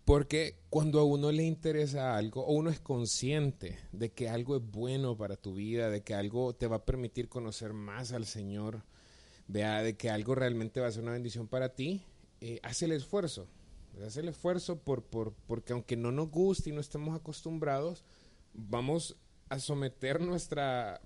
Porque 0.05 0.59
cuando 0.69 1.01
a 1.01 1.05
uno 1.05 1.33
le 1.33 1.45
interesa 1.45 2.17
algo, 2.17 2.45
o 2.45 2.53
uno 2.53 2.69
es 2.69 2.79
consciente 2.79 3.79
de 3.93 4.13
que 4.13 4.29
algo 4.29 4.57
es 4.57 4.63
bueno 4.63 5.17
para 5.17 5.37
tu 5.37 5.55
vida, 5.55 5.89
de 5.89 6.03
que 6.03 6.15
algo 6.15 6.55
te 6.55 6.67
va 6.67 6.77
a 6.77 6.85
permitir 6.85 7.29
conocer 7.29 7.73
más 7.73 8.13
al 8.13 8.27
Señor, 8.27 8.83
vea, 9.49 9.83
de 9.83 9.97
que 9.97 10.11
algo 10.11 10.35
realmente 10.35 10.81
va 10.81 10.89
a 10.89 10.93
ser 10.93 11.03
una 11.03 11.13
bendición 11.13 11.49
para 11.49 11.71
ti, 11.71 12.03
eh, 12.41 12.61
hace 12.63 12.85
el 12.85 12.93
esfuerzo. 12.93 13.47
Hace 14.05 14.21
el 14.21 14.29
esfuerzo 14.29 14.77
por, 14.77 15.05
por, 15.05 15.33
porque 15.47 15.73
aunque 15.73 15.97
no 15.97 16.11
nos 16.11 16.31
guste 16.31 16.71
y 16.71 16.73
no 16.73 16.81
estemos 16.81 17.17
acostumbrados, 17.17 18.05
vamos 18.53 19.17
a 19.49 19.59
someter 19.59 20.21
nuestra, 20.21 21.01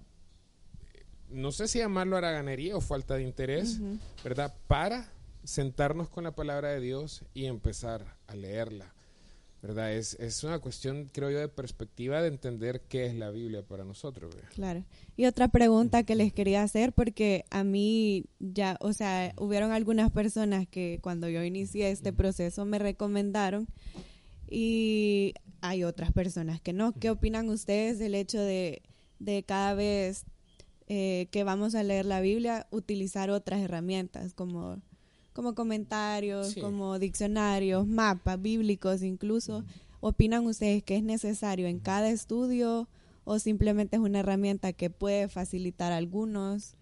no 1.28 1.52
sé 1.52 1.68
si 1.68 1.78
llamarlo 1.78 2.16
haraganería 2.16 2.76
o 2.76 2.80
falta 2.80 3.16
de 3.16 3.22
interés, 3.22 3.78
¿verdad? 4.24 4.56
Para 4.66 5.12
sentarnos 5.44 6.08
con 6.08 6.24
la 6.24 6.34
palabra 6.34 6.70
de 6.70 6.80
Dios 6.80 7.24
y 7.34 7.46
empezar 7.46 8.16
a 8.26 8.34
leerla. 8.36 8.94
¿Verdad? 9.60 9.92
Es, 9.92 10.14
es 10.20 10.44
una 10.44 10.60
cuestión, 10.60 11.10
creo 11.12 11.30
yo, 11.30 11.40
de 11.40 11.48
perspectiva 11.48 12.22
de 12.22 12.28
entender 12.28 12.82
qué 12.88 13.06
es 13.06 13.14
la 13.16 13.30
Biblia 13.30 13.62
para 13.62 13.82
nosotros. 13.82 14.32
Claro. 14.54 14.84
Y 15.16 15.26
otra 15.26 15.48
pregunta 15.48 16.04
que 16.04 16.14
les 16.14 16.32
quería 16.32 16.62
hacer, 16.62 16.92
porque 16.92 17.44
a 17.50 17.64
mí 17.64 18.26
ya, 18.38 18.76
o 18.80 18.92
sea, 18.92 19.34
hubieron 19.36 19.72
algunas 19.72 20.12
personas 20.12 20.68
que 20.68 21.00
cuando 21.02 21.28
yo 21.28 21.42
inicié 21.42 21.90
este 21.90 22.12
proceso 22.12 22.64
me 22.66 22.78
recomendaron 22.78 23.66
y 24.48 25.34
hay 25.60 25.82
otras 25.82 26.12
personas 26.12 26.60
que 26.60 26.72
no. 26.72 26.92
¿Qué 26.92 27.10
opinan 27.10 27.48
ustedes 27.48 27.98
del 27.98 28.14
hecho 28.14 28.40
de, 28.40 28.82
de 29.18 29.42
cada 29.42 29.74
vez 29.74 30.24
eh, 30.86 31.28
que 31.30 31.44
vamos 31.44 31.74
a 31.74 31.82
leer 31.82 32.06
la 32.06 32.20
Biblia 32.20 32.66
utilizar 32.70 33.28
otras 33.30 33.60
herramientas 33.60 34.32
como 34.32 34.80
como 35.38 35.54
comentarios, 35.54 36.56
como 36.56 36.98
diccionarios, 36.98 37.86
mapas 37.86 38.42
bíblicos 38.42 39.04
incluso. 39.04 39.64
¿Opinan 40.00 40.44
ustedes 40.48 40.82
que 40.82 40.96
es 40.96 41.04
necesario 41.04 41.68
en 41.68 41.78
cada 41.78 42.10
estudio 42.10 42.88
o 43.22 43.38
simplemente 43.38 43.94
es 43.94 44.02
una 44.02 44.18
herramienta 44.18 44.72
que 44.72 44.90
puede 44.90 45.28
facilitar 45.28 45.92
a 45.92 45.98
algunos? 45.98 46.74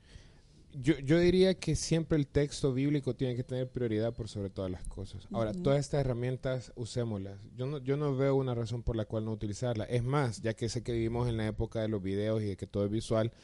Yo, 0.73 0.99
yo 1.01 1.19
diría 1.19 1.53
que 1.53 1.77
siempre 1.77 2.17
el 2.17 2.27
texto 2.27 2.73
bíblico 2.73 3.15
tiene 3.15 3.37
que 3.37 3.45
tener 3.45 3.69
prioridad 3.69 4.15
por 4.15 4.27
sobre 4.27 4.49
todas 4.49 4.71
las 4.71 4.85
cosas. 4.85 5.29
Ahora, 5.33 5.53
todas 5.53 5.81
estas 5.81 6.01
herramientas 6.01 6.73
usémoslas. 6.77 7.39
Yo 7.59 7.67
no, 7.67 7.77
yo 7.77 7.99
no 7.99 8.17
veo 8.17 8.37
una 8.37 8.55
razón 8.55 8.83
por 8.83 8.97
la 8.97 9.05
cual 9.05 9.27
no 9.27 9.33
utilizarlas. 9.33 9.89
Es 9.91 10.03
más, 10.03 10.41
ya 10.41 10.55
que 10.55 10.71
sé 10.71 10.83
que 10.83 10.93
vivimos 10.93 11.29
en 11.29 11.37
la 11.37 11.47
época 11.47 11.83
de 11.83 11.89
los 11.89 12.03
videos 12.03 12.43
y 12.43 12.47
de 12.47 12.57
que 12.57 12.67
todo 12.67 12.87
es 12.87 12.91
visual, 12.91 13.35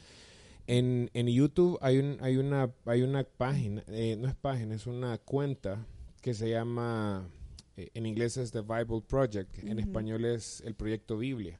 en, 0.67 1.09
en 1.13 1.27
YouTube 1.27 1.77
hay, 1.81 1.97
un, 1.99 2.17
hay, 2.21 2.37
una, 2.37 2.71
hay 2.85 3.01
una 3.01 3.23
página, 3.23 3.83
eh, 3.87 4.15
no 4.17 4.27
es 4.27 4.35
página, 4.35 4.75
es 4.75 4.87
una 4.87 5.17
cuenta 5.17 5.85
que 6.21 6.33
se 6.33 6.49
llama, 6.49 7.27
eh, 7.77 7.89
en 7.93 8.05
inglés 8.05 8.37
es 8.37 8.51
The 8.51 8.61
Bible 8.61 9.01
Project, 9.07 9.63
en 9.63 9.79
español 9.79 10.25
es 10.25 10.61
el 10.65 10.75
Proyecto 10.75 11.17
Biblia 11.17 11.59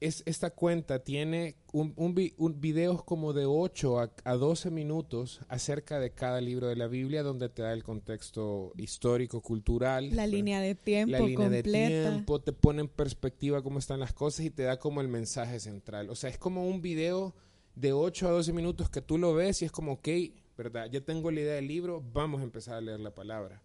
es, 0.00 0.22
esta 0.26 0.50
cuenta 0.50 0.98
tiene 0.98 1.56
un, 1.72 1.94
un, 1.96 2.60
videos 2.60 3.02
como 3.02 3.32
de 3.32 3.46
8 3.46 4.00
a, 4.00 4.10
a, 4.24 4.34
12 4.34 4.70
minutos 4.70 5.40
acerca 5.48 5.98
de 5.98 6.10
cada 6.10 6.40
libro 6.40 6.68
de 6.68 6.76
la 6.76 6.86
Biblia 6.86 7.22
donde 7.22 7.48
te 7.48 7.62
da 7.62 7.72
el 7.72 7.82
contexto 7.82 8.72
histórico, 8.76 9.40
cultural. 9.40 10.14
La 10.14 10.26
línea 10.26 10.60
de 10.60 10.74
tiempo 10.74 11.12
La 11.12 11.20
línea 11.20 11.48
de 11.48 11.62
tiempo, 11.62 12.40
te 12.40 12.52
pone 12.52 12.82
en 12.82 12.88
perspectiva 12.88 13.62
cómo 13.62 13.78
están 13.78 14.00
las 14.00 14.12
cosas 14.12 14.44
y 14.44 14.50
te 14.50 14.64
da 14.64 14.78
como 14.78 15.00
el 15.00 15.08
mensaje 15.08 15.58
central. 15.58 16.10
O 16.10 16.14
sea, 16.14 16.30
es 16.30 16.38
como 16.38 16.68
un 16.68 16.82
video 16.82 17.34
de 17.74 17.92
8 17.92 18.28
a 18.28 18.30
12 18.30 18.52
minutos 18.52 18.90
que 18.90 19.00
tú 19.00 19.18
lo 19.18 19.34
ves 19.34 19.62
y 19.62 19.64
es 19.64 19.72
como, 19.72 19.92
ok, 19.92 20.08
¿verdad? 20.56 20.88
Ya 20.90 21.00
tengo 21.00 21.30
la 21.30 21.40
idea 21.40 21.54
del 21.54 21.68
libro, 21.68 22.02
vamos 22.12 22.40
a 22.40 22.44
empezar 22.44 22.76
a 22.76 22.80
leer 22.80 23.00
la 23.00 23.14
palabra 23.14 23.62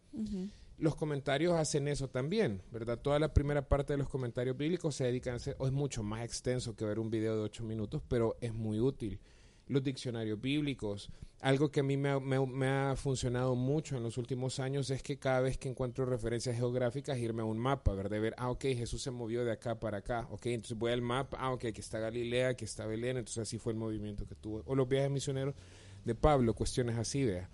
los 0.79 0.95
comentarios 0.95 1.53
hacen 1.53 1.87
eso 1.87 2.07
también, 2.07 2.61
¿verdad? 2.71 2.97
Toda 2.97 3.19
la 3.19 3.33
primera 3.33 3.67
parte 3.67 3.93
de 3.93 3.97
los 3.97 4.09
comentarios 4.09 4.57
bíblicos 4.57 4.95
se 4.95 5.03
dedican 5.03 5.33
a 5.33 5.37
hacer, 5.37 5.55
o 5.59 5.67
es 5.67 5.73
mucho 5.73 6.03
más 6.03 6.23
extenso 6.23 6.75
que 6.75 6.85
ver 6.85 6.99
un 6.99 7.09
video 7.09 7.35
de 7.35 7.43
ocho 7.43 7.63
minutos, 7.63 8.01
pero 8.07 8.37
es 8.41 8.53
muy 8.53 8.79
útil. 8.79 9.19
Los 9.69 9.81
diccionarios 9.81 10.41
bíblicos, 10.41 11.09
algo 11.39 11.71
que 11.71 11.79
a 11.79 11.83
mí 11.83 11.95
me 11.95 12.67
ha, 12.67 12.95
funcionado 12.97 13.55
mucho 13.55 13.95
en 13.95 14.03
los 14.03 14.17
últimos 14.17 14.59
años 14.59 14.89
es 14.89 15.01
que 15.01 15.17
cada 15.17 15.39
vez 15.39 15.57
que 15.57 15.69
encuentro 15.69 16.05
referencias 16.05 16.57
geográficas, 16.57 17.17
irme 17.17 17.43
a 17.43 17.45
un 17.45 17.57
mapa, 17.57 17.93
¿verdad? 17.93 18.11
De 18.11 18.19
ver, 18.19 18.35
ah, 18.37 18.49
ok, 18.49 18.63
Jesús 18.63 19.01
se 19.01 19.11
movió 19.11 19.45
de 19.45 19.53
acá 19.53 19.79
para 19.79 19.99
acá, 19.99 20.27
ok, 20.31 20.47
entonces 20.47 20.77
voy 20.77 20.91
al 20.91 21.01
mapa, 21.01 21.37
ah, 21.39 21.53
ok, 21.53 21.65
aquí 21.65 21.79
está 21.79 21.99
Galilea, 21.99 22.49
aquí 22.49 22.65
está 22.65 22.85
Belén, 22.85 23.15
entonces 23.15 23.43
así 23.43 23.57
fue 23.57 23.71
el 23.71 23.79
movimiento 23.79 24.25
que 24.25 24.35
tuvo. 24.35 24.63
O 24.65 24.75
los 24.75 24.89
viajes 24.89 25.09
misioneros 25.09 25.55
de 26.03 26.15
Pablo, 26.15 26.53
cuestiones 26.53 26.97
así, 26.97 27.23
vea. 27.23 27.49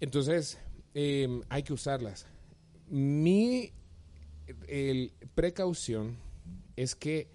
Entonces, 0.00 0.58
em, 0.94 1.40
hay 1.48 1.62
que 1.62 1.72
usarlas 1.72 2.26
mi 2.88 3.72
precaución 5.34 6.16
es 6.76 6.94
que 6.94 7.28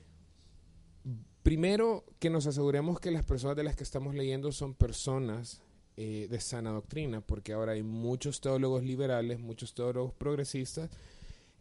primero 1.44 2.06
que 2.20 2.30
nos 2.30 2.48
aseguremos 2.48 3.00
que 3.00 3.12
las 3.12 3.24
personas 3.24 3.56
de 3.56 3.64
las 3.64 3.76
que 3.76 3.84
estamos 3.84 4.16
leyendo 4.16 4.52
son 4.52 4.74
personas 4.74 5.62
eh, 5.98 6.28
de 6.30 6.40
sana 6.40 6.72
doctrina, 6.72 7.22
porque 7.22 7.54
ahora 7.54 7.74
hay 7.74 7.84
muchos 7.84 8.42
teólogos 8.42 8.84
liberales, 8.84 9.40
muchos 9.40 9.74
teólogos 9.74 10.14
progresistas 10.14 10.90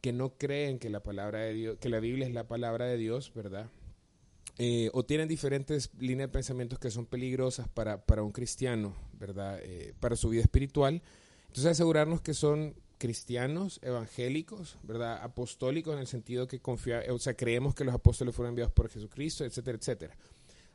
que 0.01 0.13
no 0.13 0.31
creen 0.39 0.79
que 0.79 0.91
la 0.91 1.03
palabra 1.03 1.41
de 1.41 1.55
Dios, 1.55 1.79
que 1.81 1.89
la 1.89 2.01
Biblia 2.01 2.27
es 2.27 2.33
la 2.33 2.47
palabra 2.47 2.87
de 2.87 2.97
Dios, 2.97 3.33
¿verdad? 3.35 3.69
Eh, 4.59 4.91
o 4.93 5.05
tienen 5.05 5.29
diferentes 5.29 5.91
líneas 5.99 6.29
de 6.29 6.33
pensamientos 6.33 6.79
que 6.79 6.91
son 6.91 7.07
peligrosas 7.07 7.69
para, 7.69 8.03
un 8.23 8.33
cristiano, 8.33 8.95
¿verdad? 9.13 9.61
Eh, 9.63 9.95
para 10.01 10.17
su 10.17 10.29
vida 10.29 10.43
espiritual. 10.43 11.03
Entonces 11.49 11.73
asegurarnos 11.73 12.21
que 12.21 12.35
son 12.35 12.75
cristianos 12.99 13.81
evangélicos, 13.83 14.77
¿verdad? 14.83 15.23
Apostólicos 15.23 15.95
en 15.95 16.01
el 16.01 16.07
sentido 16.07 16.47
que 16.47 16.61
confía, 16.61 17.03
o 17.11 17.19
sea, 17.19 17.35
creemos 17.35 17.75
que 17.75 17.85
los 17.85 17.95
apóstoles 17.95 18.35
fueron 18.35 18.51
enviados 18.51 18.73
por 18.73 18.91
Jesucristo, 18.91 19.45
etcétera, 19.45 19.79
etcétera. 19.79 20.17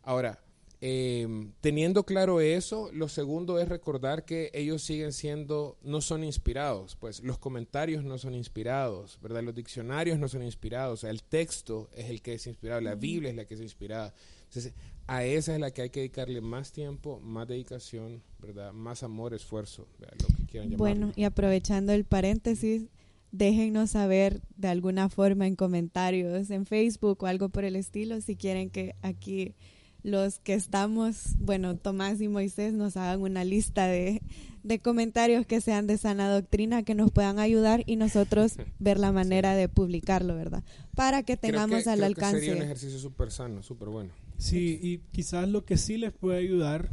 Ahora, 0.02 0.42
em, 0.82 1.54
teniendo 1.62 2.06
claro 2.06 2.42
eso, 2.42 2.90
lo 2.92 3.08
segundo 3.08 3.60
es 3.60 3.70
recordar 3.70 4.26
que 4.26 4.50
ellos 4.54 4.84
siguen 4.84 5.14
siendo, 5.14 5.78
no 5.84 6.02
son 6.02 6.24
inspirados, 6.24 6.96
pues 6.96 7.22
los 7.22 7.38
comentarios 7.38 8.04
no 8.04 8.18
son 8.18 8.34
inspirados, 8.34 9.20
¿verdad? 9.22 9.44
Los 9.44 9.56
diccionarios 9.56 10.18
no 10.18 10.28
son 10.28 10.44
inspirados, 10.44 11.00
o 11.00 11.02
sea, 11.02 11.10
el 11.10 11.24
texto 11.24 11.90
es 11.94 12.10
el 12.10 12.22
que 12.22 12.34
es 12.34 12.48
inspirado, 12.48 12.82
la 12.82 12.96
Biblia 12.96 13.30
es 13.30 13.36
la 13.36 13.46
que 13.46 13.54
es 13.54 13.62
inspirada. 13.62 14.14
Entonces, 14.54 14.74
a 15.08 15.24
esa 15.24 15.56
es 15.56 15.60
la 15.60 15.72
que 15.72 15.82
hay 15.82 15.90
que 15.90 16.02
dedicarle 16.02 16.40
más 16.40 16.72
tiempo, 16.72 17.20
más 17.22 17.48
dedicación, 17.48 18.22
¿verdad? 18.40 18.72
Más 18.72 19.02
amor, 19.02 19.34
esfuerzo, 19.34 19.88
lo 20.00 20.28
que 20.38 20.46
quieran 20.46 20.78
Bueno, 20.78 21.12
y 21.16 21.24
aprovechando 21.24 21.92
el 21.92 22.06
paréntesis, 22.06 22.84
déjennos 23.32 23.92
saber 23.92 24.42
de 24.56 24.68
alguna 24.68 25.10
forma 25.10 25.48
en 25.48 25.56
comentarios 25.56 26.52
en 26.52 26.68
Facebook 26.68 27.24
o 27.24 27.26
algo 27.26 27.50
por 27.50 27.66
el 27.66 27.76
estilo 27.76 28.22
si 28.22 28.36
quieren 28.36 28.70
que 28.70 28.96
aquí 29.02 29.56
los 30.04 30.40
que 30.40 30.54
estamos, 30.54 31.36
bueno, 31.40 31.76
Tomás 31.78 32.22
y 32.22 32.28
Moisés 32.28 32.74
nos 32.74 32.96
hagan 32.98 33.22
una 33.22 33.44
lista 33.46 33.88
de, 33.88 34.22
de 34.62 34.80
comentarios 34.80 35.46
que 35.46 35.62
sean 35.62 35.88
de 35.88 35.98
sana 35.98 36.30
doctrina 36.30 36.84
que 36.84 36.94
nos 36.94 37.12
puedan 37.12 37.40
ayudar 37.40 37.84
y 37.86 37.96
nosotros 37.96 38.58
ver 38.80 39.00
la 39.00 39.12
manera 39.12 39.56
de 39.56 39.70
publicarlo, 39.70 40.36
¿verdad? 40.36 40.64
Para 40.94 41.24
que 41.24 41.38
tengamos 41.38 41.88
al 41.88 42.04
alcance. 42.04 42.40
sería 42.40 42.56
un 42.56 42.62
ejercicio 42.62 43.00
súper 43.00 43.32
sano, 43.32 43.64
súper 43.64 43.90
bueno. 43.90 44.12
Sí, 44.44 44.78
y 44.82 44.98
quizás 45.14 45.48
lo 45.48 45.64
que 45.64 45.78
sí 45.78 45.98
les 45.98 46.12
puede 46.12 46.38
ayudar, 46.38 46.90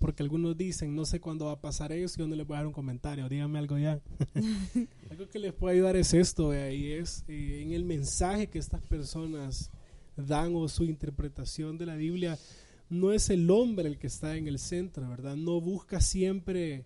porque 0.00 0.24
algunos 0.24 0.56
dicen, 0.58 0.96
no 0.96 1.04
sé 1.04 1.20
cuándo 1.20 1.44
va 1.44 1.52
a 1.52 1.60
pasar 1.60 1.92
eso 1.92 2.16
y 2.18 2.22
dónde 2.22 2.36
les 2.36 2.44
voy 2.44 2.56
a 2.56 2.58
dar 2.58 2.66
un 2.66 2.72
comentario, 2.72 3.28
díganme 3.28 3.60
algo 3.60 3.78
ya. 3.78 4.00
algo 5.10 5.28
que 5.28 5.38
les 5.38 5.52
puede 5.52 5.76
ayudar 5.76 5.94
es 5.94 6.12
esto, 6.12 6.52
y 6.52 6.90
es 6.90 7.24
eh, 7.28 7.62
en 7.62 7.70
el 7.70 7.84
mensaje 7.84 8.48
que 8.48 8.58
estas 8.58 8.82
personas 8.82 9.70
dan 10.16 10.56
o 10.56 10.68
su 10.68 10.82
interpretación 10.82 11.78
de 11.78 11.86
la 11.86 11.94
Biblia, 11.94 12.36
no 12.90 13.12
es 13.12 13.30
el 13.30 13.48
hombre 13.52 13.86
el 13.86 13.96
que 13.96 14.08
está 14.08 14.36
en 14.36 14.48
el 14.48 14.58
centro, 14.58 15.08
¿verdad? 15.08 15.36
No 15.36 15.60
busca 15.60 16.00
siempre 16.00 16.84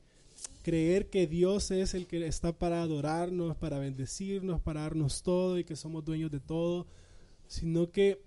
creer 0.63 1.09
que 1.09 1.27
Dios 1.27 1.71
es 1.71 1.95
el 1.95 2.07
que 2.07 2.27
está 2.27 2.53
para 2.53 2.83
adorarnos, 2.83 3.57
para 3.57 3.79
bendecirnos, 3.79 4.61
para 4.61 4.83
darnos 4.83 5.23
todo 5.23 5.59
y 5.59 5.65
que 5.65 5.75
somos 5.75 6.05
dueños 6.05 6.31
de 6.31 6.41
todo, 6.41 6.87
sino 7.49 7.91
que 7.91 8.26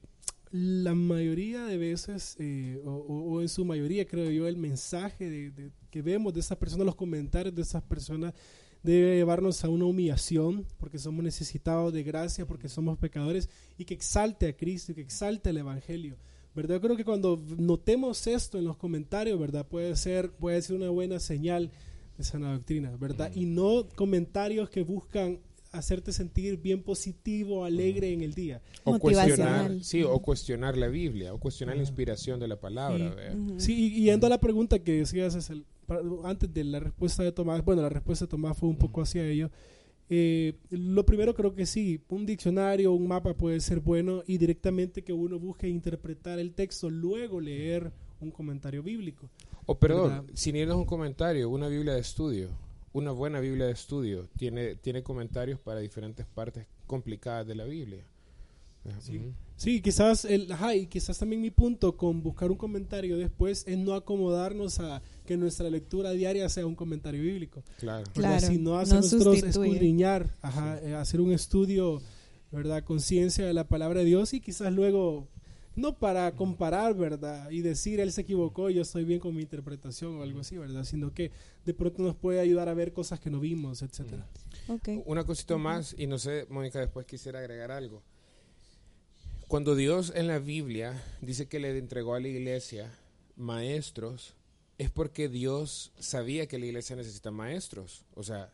la 0.51 0.95
mayoría 0.95 1.65
de 1.65 1.77
veces, 1.77 2.35
eh, 2.39 2.81
o, 2.83 3.41
en 3.41 3.49
su 3.49 3.65
mayoría 3.65 4.07
creo 4.07 4.31
yo, 4.31 4.47
el 4.47 4.57
mensaje 4.57 5.29
de, 5.29 5.71
que 5.91 6.01
vemos 6.01 6.33
de 6.33 6.39
esas 6.39 6.57
personas, 6.57 6.85
los 6.85 6.95
comentarios 6.95 7.53
de 7.53 7.61
esas 7.61 7.83
personas, 7.83 8.33
debe 8.81 9.15
llevarnos 9.15 9.63
a 9.63 9.69
una 9.69 9.85
humillación, 9.85 10.65
porque 10.77 10.97
somos 10.97 11.23
necesitados 11.23 11.93
de 11.93 12.03
gracia, 12.03 12.47
porque 12.47 12.69
somos 12.69 12.97
pecadores, 12.97 13.49
y 13.77 13.85
que 13.85 13.93
exalte 13.93 14.47
a 14.47 14.55
Cristo, 14.55 14.91
y 14.91 14.95
que 14.95 15.01
exalte 15.01 15.49
el 15.49 15.57
Evangelio. 15.57 16.17
¿verdad? 16.55 16.75
Yo 16.75 16.81
creo 16.81 16.97
que 16.97 17.05
cuando 17.05 17.39
notemos 17.57 18.25
esto 18.27 18.57
en 18.57 18.65
los 18.65 18.77
comentarios, 18.77 19.39
¿verdad? 19.39 19.67
Puede 19.67 19.95
ser, 19.95 20.31
puede 20.31 20.61
ser 20.61 20.75
una 20.75 20.89
buena 20.89 21.19
señal 21.19 21.71
de 22.17 22.23
sana 22.23 22.51
doctrina, 22.53 22.95
¿verdad? 22.97 23.31
Y 23.33 23.45
no 23.45 23.87
comentarios 23.95 24.69
que 24.69 24.81
buscan 24.81 25.39
hacerte 25.71 26.11
sentir 26.11 26.57
bien 26.57 26.83
positivo, 26.83 27.63
alegre 27.63 28.11
en 28.11 28.21
el 28.21 28.33
día. 28.33 28.61
O 28.83 28.97
cuestionar, 28.99 29.83
sí, 29.83 30.03
o 30.03 30.19
cuestionar 30.19 30.77
la 30.77 30.87
Biblia, 30.87 31.33
o 31.33 31.39
cuestionar 31.39 31.75
la 31.75 31.83
inspiración 31.83 32.39
de 32.39 32.47
la 32.47 32.59
palabra. 32.59 33.15
Sí, 33.57 33.93
y, 33.95 34.03
yendo 34.03 34.27
a 34.27 34.29
la 34.29 34.39
pregunta 34.39 34.79
que 34.79 34.93
decías 34.93 35.35
es 35.35 35.49
el, 35.49 35.65
antes 36.23 36.53
de 36.53 36.63
la 36.63 36.79
respuesta 36.79 37.23
de 37.23 37.31
Tomás, 37.31 37.63
bueno, 37.63 37.81
la 37.81 37.89
respuesta 37.89 38.25
de 38.25 38.29
Tomás 38.29 38.57
fue 38.57 38.69
un 38.69 38.77
poco 38.77 39.01
hacia 39.01 39.25
ello. 39.25 39.49
Eh, 40.11 40.55
lo 40.71 41.05
primero 41.05 41.35
creo 41.35 41.53
que 41.53 41.67
sí, 41.67 42.01
un 42.09 42.25
diccionario, 42.25 42.91
un 42.93 43.07
mapa 43.07 43.35
puede 43.35 43.59
ser 43.59 43.79
bueno 43.79 44.23
y 44.25 44.39
directamente 44.39 45.03
que 45.03 45.13
uno 45.13 45.37
busque 45.37 45.67
interpretar 45.67 46.39
el 46.39 46.53
texto, 46.53 46.89
luego 46.89 47.39
leer 47.39 47.91
un 48.19 48.31
comentario 48.31 48.81
bíblico. 48.81 49.29
O 49.67 49.77
perdón, 49.77 50.25
sin 50.33 50.55
irnos 50.55 50.77
un 50.77 50.85
comentario, 50.85 51.47
una 51.47 51.67
Biblia 51.67 51.93
de 51.93 51.99
estudio 51.99 52.49
una 52.93 53.11
buena 53.11 53.39
Biblia 53.39 53.65
de 53.65 53.73
estudio 53.73 54.27
tiene, 54.37 54.75
tiene 54.75 55.03
comentarios 55.03 55.59
para 55.59 55.79
diferentes 55.79 56.25
partes 56.25 56.67
complicadas 56.87 57.45
de 57.47 57.55
la 57.55 57.65
Biblia. 57.65 58.03
Sí, 59.55 59.81
quizás, 59.81 60.23
el, 60.23 60.47
y 60.73 60.87
quizás 60.87 61.19
también 61.19 61.41
mi 61.41 61.51
punto 61.51 61.97
con 61.97 62.23
buscar 62.23 62.49
un 62.49 62.57
comentario 62.57 63.17
después 63.17 63.65
es 63.67 63.77
no 63.77 63.93
acomodarnos 63.93 64.79
a 64.79 65.01
que 65.25 65.35
nuestra 65.35 65.69
lectura 65.69 66.11
diaria 66.11 66.47
sea 66.47 66.65
un 66.65 66.75
comentario 66.75 67.21
bíblico. 67.21 67.61
Claro. 67.77 68.05
claro 68.13 68.47
sino 68.47 68.79
hacer 68.79 68.97
nosotros 68.97 69.43
escudriñar, 69.43 70.33
eh, 70.81 70.95
hacer 70.95 71.19
un 71.19 71.33
estudio, 71.33 72.01
¿verdad? 72.51 72.85
Conciencia 72.85 73.45
de 73.45 73.53
la 73.53 73.67
palabra 73.67 73.99
de 73.99 74.05
Dios 74.05 74.33
y 74.33 74.39
quizás 74.39 74.71
luego 74.71 75.27
no 75.79 75.97
para 75.97 76.35
comparar, 76.35 76.93
¿verdad? 76.95 77.49
Y 77.49 77.61
decir, 77.61 77.99
él 77.99 78.11
se 78.11 78.21
equivocó, 78.21 78.69
yo 78.69 78.81
estoy 78.81 79.03
bien 79.03 79.19
con 79.19 79.35
mi 79.35 79.41
interpretación 79.41 80.17
o 80.17 80.23
algo 80.23 80.41
así, 80.41 80.57
¿verdad? 80.57 80.83
Sino 80.83 81.13
que 81.13 81.31
de 81.65 81.73
pronto 81.73 82.03
nos 82.03 82.15
puede 82.15 82.39
ayudar 82.39 82.69
a 82.69 82.73
ver 82.73 82.93
cosas 82.93 83.19
que 83.19 83.29
no 83.29 83.39
vimos, 83.39 83.81
etcétera. 83.81 84.27
Okay. 84.67 85.01
Una 85.05 85.23
cosita 85.23 85.57
más, 85.57 85.95
y 85.97 86.07
no 86.07 86.19
sé, 86.19 86.45
Mónica, 86.49 86.79
después 86.79 87.05
quisiera 87.05 87.39
agregar 87.39 87.71
algo. 87.71 88.03
Cuando 89.47 89.75
Dios 89.75 90.13
en 90.15 90.27
la 90.27 90.39
Biblia 90.39 91.01
dice 91.21 91.47
que 91.47 91.59
le 91.59 91.75
entregó 91.77 92.13
a 92.13 92.19
la 92.19 92.27
iglesia 92.27 92.91
maestros 93.35 94.35
es 94.77 94.91
porque 94.91 95.27
Dios 95.27 95.91
sabía 95.97 96.47
que 96.47 96.59
la 96.59 96.67
iglesia 96.67 96.95
necesita 96.95 97.31
maestros. 97.31 98.05
O 98.13 98.23
sea, 98.23 98.53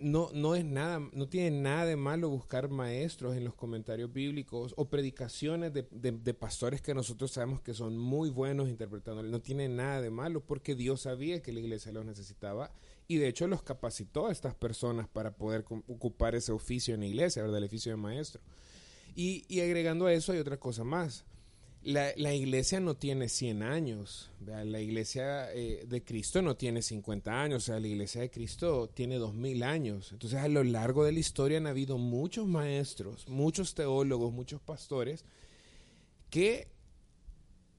no, 0.00 0.30
no 0.32 0.54
es 0.54 0.64
nada, 0.64 1.00
no 1.12 1.28
tiene 1.28 1.60
nada 1.60 1.84
de 1.86 1.96
malo 1.96 2.28
buscar 2.28 2.68
maestros 2.68 3.36
en 3.36 3.44
los 3.44 3.54
comentarios 3.54 4.12
bíblicos 4.12 4.74
o 4.76 4.88
predicaciones 4.88 5.72
de, 5.72 5.86
de, 5.90 6.34
pastores 6.34 6.80
que 6.80 6.94
nosotros 6.94 7.32
sabemos 7.32 7.60
que 7.60 7.74
son 7.74 7.98
muy 7.98 8.30
buenos 8.30 8.68
interpretando. 8.68 9.22
No 9.22 9.40
tiene 9.40 9.68
nada 9.68 10.00
de 10.00 10.10
malo 10.10 10.40
porque 10.40 10.74
Dios 10.74 11.02
sabía 11.02 11.42
que 11.42 11.52
la 11.52 11.60
iglesia 11.60 11.92
los 11.92 12.04
necesitaba 12.04 12.72
y 13.08 13.18
de 13.18 13.28
hecho 13.28 13.46
los 13.46 13.62
capacitó 13.62 14.26
a 14.26 14.32
estas 14.32 14.54
personas 14.54 15.08
para 15.08 15.36
poder 15.36 15.64
ocupar 15.86 16.34
ese 16.34 16.52
oficio 16.52 16.94
en 16.94 17.00
la 17.00 17.06
iglesia, 17.06 17.42
¿verdad? 17.42 17.58
El 17.58 17.64
oficio 17.64 17.92
de 17.92 17.96
maestro. 17.96 18.40
Y, 19.14 19.44
y 19.48 19.60
agregando 19.60 20.06
a 20.06 20.12
eso 20.12 20.32
hay 20.32 20.38
otra 20.38 20.58
cosa 20.58 20.84
más 20.84 21.24
la, 21.84 22.12
la, 22.16 22.32
iglesia 22.32 22.80
no 22.80 22.94
tiene 22.94 23.28
100 23.28 23.62
años, 23.62 24.30
la 24.46 24.80
iglesia 24.80 25.52
eh, 25.52 25.84
de 25.86 26.04
Cristo 26.04 26.40
no 26.40 26.56
tiene 26.56 26.80
50 26.80 27.42
años, 27.42 27.64
o 27.64 27.66
sea, 27.66 27.80
la 27.80 27.88
iglesia 27.88 28.20
de 28.20 28.30
Cristo 28.30 28.88
tiene 28.88 29.16
2000 29.16 29.62
años. 29.62 30.12
Entonces, 30.12 30.38
a 30.38 30.48
lo 30.48 30.62
largo 30.62 31.04
de 31.04 31.12
la 31.12 31.18
historia 31.18 31.58
han 31.58 31.66
habido 31.66 31.98
muchos 31.98 32.46
maestros, 32.46 33.28
muchos 33.28 33.74
teólogos, 33.74 34.32
muchos 34.32 34.60
pastores, 34.60 35.24
que 36.30 36.68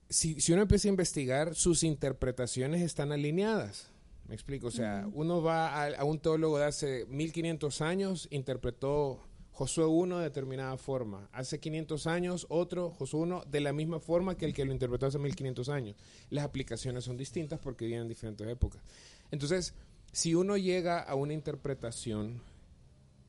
si, 0.10 0.40
si 0.42 0.52
uno 0.54 0.64
empieza 0.64 0.90
a 0.90 0.92
investigar, 0.92 1.56
sus 1.56 1.84
interpretaciones 1.84 2.82
están 2.82 3.12
alineadas. 3.12 3.90
Me 4.28 4.36
explico, 4.36 4.68
o 4.68 4.72
sea, 4.72 5.08
uno 5.14 5.42
va 5.42 5.70
a, 5.70 5.88
a 5.96 6.04
un 6.04 6.20
teólogo 6.20 6.58
de 6.58 6.66
hace 6.66 7.06
1500 7.08 7.82
años, 7.82 8.28
interpretó 8.32 9.22
Josué 9.54 9.86
1 9.86 10.18
de 10.18 10.24
determinada 10.24 10.76
forma. 10.78 11.30
Hace 11.32 11.60
500 11.60 12.08
años 12.08 12.48
otro, 12.50 12.90
Josué 12.90 13.22
1, 13.22 13.44
de 13.46 13.62
la 13.62 13.72
misma 13.72 14.00
forma 14.00 14.36
que 14.36 14.46
el 14.46 14.54
que 14.54 14.66
lo 14.66 14.74
interpretó 14.74 15.06
hace 15.06 15.20
1500 15.20 15.70
años. 15.70 15.96
Las 16.32 16.44
aplicaciones 16.44 17.04
son 17.04 17.18
distintas 17.18 17.60
porque 17.60 17.86
vienen 17.86 18.04
en 18.04 18.10
diferentes 18.10 18.48
épocas. 18.48 18.82
Entonces, 19.30 19.76
si 20.12 20.34
uno 20.34 20.58
llega 20.58 21.00
a 21.00 21.14
una 21.14 21.34
interpretación 21.34 22.42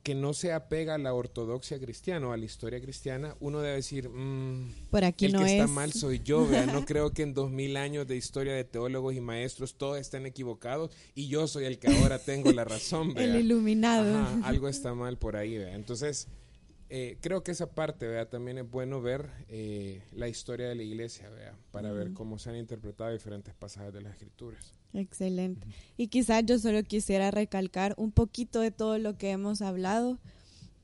que 0.04 0.14
no 0.14 0.34
se 0.34 0.52
apega 0.52 0.94
a 0.94 0.98
la 0.98 1.12
ortodoxia 1.14 1.80
cristiana 1.80 2.28
o 2.28 2.32
a 2.32 2.36
la 2.36 2.44
historia 2.44 2.80
cristiana, 2.80 3.34
uno 3.40 3.60
debe 3.60 3.76
decir, 3.76 4.08
mm, 4.10 4.90
Por 4.90 5.02
aquí 5.04 5.24
el 5.26 5.32
no 5.32 5.40
que 5.40 5.46
está 5.52 5.64
es. 5.64 5.70
mal 5.70 5.92
soy 5.92 6.20
yo, 6.22 6.46
¿vea? 6.46 6.66
no 6.66 6.84
creo 6.86 7.10
que 7.10 7.22
en 7.22 7.34
dos 7.34 7.50
mil 7.50 7.76
años 7.76 8.06
de 8.06 8.14
historia 8.16 8.52
de 8.54 8.64
teólogos 8.64 9.14
y 9.14 9.20
maestros 9.20 9.74
todos 9.76 9.98
estén 9.98 10.26
equivocados 10.26 10.90
y 11.14 11.26
yo 11.28 11.48
soy 11.48 11.64
el 11.64 11.78
que 11.78 11.88
ahora 11.88 12.18
tengo 12.20 12.52
la 12.52 12.64
razón, 12.64 13.08
El 13.16 13.32
¿vea? 13.32 13.40
iluminado. 13.40 14.16
Ajá, 14.16 14.40
algo 14.44 14.68
está 14.68 14.94
mal 14.94 15.16
por 15.18 15.36
ahí, 15.36 15.56
¿vea? 15.58 15.74
Entonces, 15.74 16.28
eh, 16.90 17.16
creo 17.20 17.42
que 17.42 17.52
esa 17.52 17.70
parte, 17.70 18.06
¿vea? 18.06 18.28
También 18.28 18.58
es 18.58 18.70
bueno 18.70 19.00
ver 19.00 19.30
eh, 19.48 20.02
la 20.12 20.28
historia 20.28 20.68
de 20.68 20.74
la 20.74 20.82
iglesia, 20.82 21.28
¿vea? 21.30 21.56
Para 21.70 21.92
ver 21.92 22.12
cómo 22.12 22.38
se 22.38 22.50
han 22.50 22.56
interpretado 22.56 23.10
diferentes 23.10 23.54
pasajes 23.54 23.92
de 23.92 24.02
las 24.02 24.12
escrituras. 24.12 24.74
Excelente. 24.92 25.66
Y 25.96 26.08
quizás 26.08 26.44
yo 26.46 26.58
solo 26.58 26.82
quisiera 26.82 27.30
recalcar 27.30 27.94
un 27.96 28.12
poquito 28.12 28.60
de 28.60 28.70
todo 28.70 28.98
lo 28.98 29.16
que 29.16 29.30
hemos 29.30 29.62
hablado, 29.62 30.18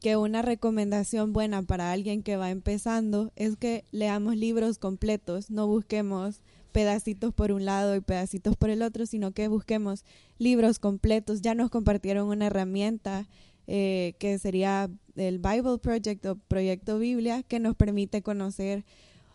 que 0.00 0.16
una 0.16 0.42
recomendación 0.42 1.32
buena 1.32 1.62
para 1.62 1.92
alguien 1.92 2.22
que 2.22 2.36
va 2.36 2.50
empezando 2.50 3.30
es 3.36 3.56
que 3.56 3.84
leamos 3.92 4.36
libros 4.36 4.78
completos, 4.78 5.50
no 5.50 5.66
busquemos 5.66 6.40
pedacitos 6.72 7.34
por 7.34 7.52
un 7.52 7.64
lado 7.64 7.94
y 7.96 8.00
pedacitos 8.00 8.56
por 8.56 8.70
el 8.70 8.82
otro, 8.82 9.06
sino 9.06 9.32
que 9.32 9.48
busquemos 9.48 10.04
libros 10.38 10.78
completos. 10.78 11.42
Ya 11.42 11.54
nos 11.54 11.70
compartieron 11.70 12.28
una 12.28 12.46
herramienta 12.46 13.26
eh, 13.72 14.14
que 14.18 14.36
sería 14.40 14.90
el 15.14 15.38
Bible 15.38 15.78
Project 15.80 16.26
o 16.26 16.34
Proyecto 16.34 16.98
Biblia, 16.98 17.44
que 17.44 17.60
nos 17.60 17.76
permite 17.76 18.20
conocer 18.20 18.84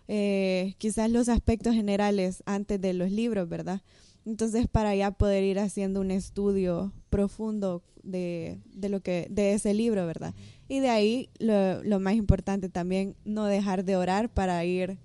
eh, 0.10 0.76
quizás 0.78 1.10
los 1.10 1.30
aspectos 1.30 1.74
generales 1.74 2.44
antes 2.46 2.82
de 2.82 2.94
los 2.94 3.12
libros, 3.12 3.48
¿verdad? 3.48 3.82
Entonces, 4.26 4.68
para 4.68 4.94
ya 4.94 5.12
poder 5.12 5.46
ir 5.46 5.58
haciendo 5.58 6.02
un 6.02 6.12
estudio 6.12 6.92
profundo 7.10 7.82
de, 8.04 8.60
de 8.74 8.90
lo 8.90 9.00
que, 9.00 9.28
de 9.30 9.54
ese 9.54 9.74
libro, 9.74 10.06
¿verdad? 10.06 10.34
Y 10.68 10.82
de 10.82 10.90
ahí, 10.90 11.30
lo, 11.40 11.82
lo 11.86 12.02
más 12.02 12.16
importante 12.16 12.68
también, 12.68 13.16
no 13.24 13.46
dejar 13.46 13.86
de 13.86 13.96
orar 13.96 14.28
para 14.28 14.66
ir, 14.66 14.98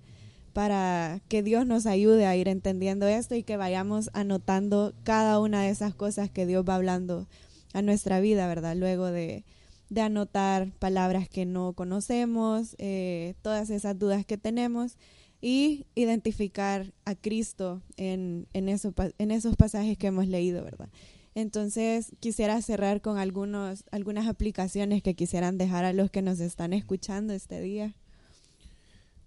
para 0.51 1.21
que 1.29 1.41
Dios 1.41 1.65
nos 1.65 1.85
ayude 1.85 2.25
a 2.25 2.35
ir 2.35 2.49
entendiendo 2.49 3.07
esto 3.07 3.35
y 3.35 3.43
que 3.43 3.55
vayamos 3.55 4.09
anotando 4.11 4.93
cada 5.03 5.39
una 5.39 5.61
de 5.61 5.69
esas 5.69 5.95
cosas 5.95 6.29
que 6.29 6.45
Dios 6.45 6.65
va 6.67 6.75
hablando 6.75 7.27
a 7.73 7.81
nuestra 7.81 8.19
vida, 8.19 8.47
¿verdad? 8.47 8.75
Luego 8.75 9.07
de, 9.07 9.45
de 9.89 10.01
anotar 10.01 10.71
palabras 10.79 11.27
que 11.27 11.45
no 11.45 11.73
conocemos, 11.73 12.75
eh, 12.79 13.35
todas 13.41 13.69
esas 13.69 13.99
dudas 13.99 14.25
que 14.25 14.37
tenemos 14.37 14.97
y 15.41 15.85
identificar 15.95 16.93
a 17.03 17.15
Cristo 17.15 17.81
en, 17.97 18.47
en, 18.53 18.69
eso, 18.69 18.93
en 19.17 19.31
esos 19.31 19.55
pasajes 19.55 19.97
que 19.97 20.07
hemos 20.07 20.27
leído, 20.27 20.63
¿verdad? 20.63 20.89
Entonces 21.33 22.13
quisiera 22.19 22.61
cerrar 22.61 23.01
con 23.01 23.17
algunos, 23.17 23.83
algunas 23.91 24.27
aplicaciones 24.27 25.01
que 25.01 25.13
quisieran 25.13 25.57
dejar 25.57 25.83
a 25.85 25.93
los 25.93 26.11
que 26.11 26.21
nos 26.21 26.39
están 26.39 26.73
escuchando 26.73 27.33
este 27.33 27.59
día. 27.59 27.95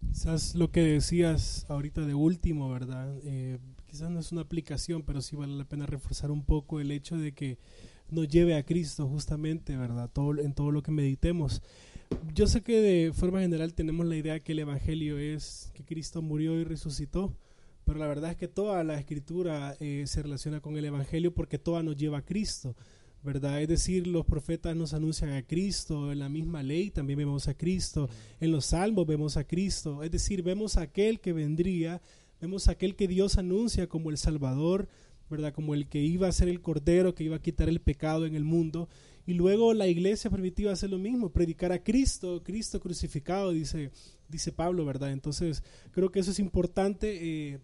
Quizás 0.00 0.54
lo 0.54 0.70
que 0.70 0.82
decías 0.82 1.66
ahorita 1.68 2.02
de 2.02 2.14
último, 2.14 2.70
¿verdad? 2.70 3.14
Eh, 3.24 3.58
quizás 3.86 4.10
no 4.10 4.20
es 4.20 4.32
una 4.32 4.42
aplicación, 4.42 5.02
pero 5.02 5.20
sí 5.20 5.36
vale 5.36 5.56
la 5.56 5.64
pena 5.64 5.86
reforzar 5.86 6.30
un 6.30 6.42
poco 6.42 6.80
el 6.80 6.90
hecho 6.90 7.16
de 7.16 7.32
que 7.32 7.58
nos 8.10 8.28
lleve 8.28 8.54
a 8.54 8.64
Cristo 8.64 9.06
justamente, 9.08 9.76
¿verdad? 9.76 10.10
Todo, 10.12 10.38
en 10.38 10.54
todo 10.54 10.70
lo 10.70 10.82
que 10.82 10.90
meditemos. 10.92 11.62
Yo 12.34 12.46
sé 12.46 12.62
que 12.62 12.80
de 12.80 13.12
forma 13.12 13.40
general 13.40 13.74
tenemos 13.74 14.06
la 14.06 14.16
idea 14.16 14.40
que 14.40 14.52
el 14.52 14.60
Evangelio 14.60 15.18
es 15.18 15.70
que 15.74 15.84
Cristo 15.84 16.22
murió 16.22 16.58
y 16.58 16.64
resucitó, 16.64 17.34
pero 17.84 17.98
la 17.98 18.06
verdad 18.06 18.32
es 18.32 18.36
que 18.36 18.48
toda 18.48 18.82
la 18.84 18.98
escritura 18.98 19.76
eh, 19.80 20.04
se 20.06 20.22
relaciona 20.22 20.60
con 20.60 20.76
el 20.76 20.84
Evangelio 20.84 21.34
porque 21.34 21.58
toda 21.58 21.82
nos 21.82 21.96
lleva 21.96 22.18
a 22.18 22.24
Cristo, 22.24 22.76
¿verdad? 23.22 23.60
Es 23.62 23.68
decir, 23.68 24.06
los 24.06 24.26
profetas 24.26 24.76
nos 24.76 24.94
anuncian 24.94 25.32
a 25.32 25.42
Cristo, 25.42 26.12
en 26.12 26.18
la 26.18 26.28
misma 26.28 26.62
ley 26.62 26.90
también 26.90 27.18
vemos 27.18 27.48
a 27.48 27.54
Cristo, 27.54 28.08
en 28.40 28.52
los 28.52 28.66
salmos 28.66 29.06
vemos 29.06 29.36
a 29.36 29.44
Cristo, 29.44 30.02
es 30.02 30.10
decir, 30.10 30.42
vemos 30.42 30.76
a 30.76 30.82
aquel 30.82 31.20
que 31.20 31.32
vendría, 31.32 32.00
vemos 32.40 32.68
a 32.68 32.72
aquel 32.72 32.96
que 32.96 33.08
Dios 33.08 33.38
anuncia 33.38 33.88
como 33.88 34.10
el 34.10 34.18
Salvador, 34.18 34.88
¿verdad? 35.30 35.52
Como 35.52 35.74
el 35.74 35.88
que 35.88 36.00
iba 36.00 36.28
a 36.28 36.32
ser 36.32 36.48
el 36.48 36.60
Cordero, 36.60 37.14
que 37.14 37.24
iba 37.24 37.36
a 37.36 37.42
quitar 37.42 37.68
el 37.68 37.80
pecado 37.80 38.26
en 38.26 38.34
el 38.34 38.44
mundo. 38.44 38.88
Y 39.26 39.34
luego 39.34 39.72
la 39.72 39.86
iglesia 39.86 40.30
permitió 40.30 40.70
hacer 40.70 40.90
lo 40.90 40.98
mismo, 40.98 41.30
predicar 41.30 41.72
a 41.72 41.82
Cristo, 41.82 42.42
Cristo 42.44 42.80
crucificado, 42.80 43.52
dice, 43.52 43.90
dice 44.28 44.52
Pablo, 44.52 44.84
¿verdad? 44.84 45.12
Entonces, 45.12 45.62
creo 45.92 46.10
que 46.10 46.20
eso 46.20 46.30
es 46.30 46.38
importante. 46.38 47.52
Eh, 47.52 47.58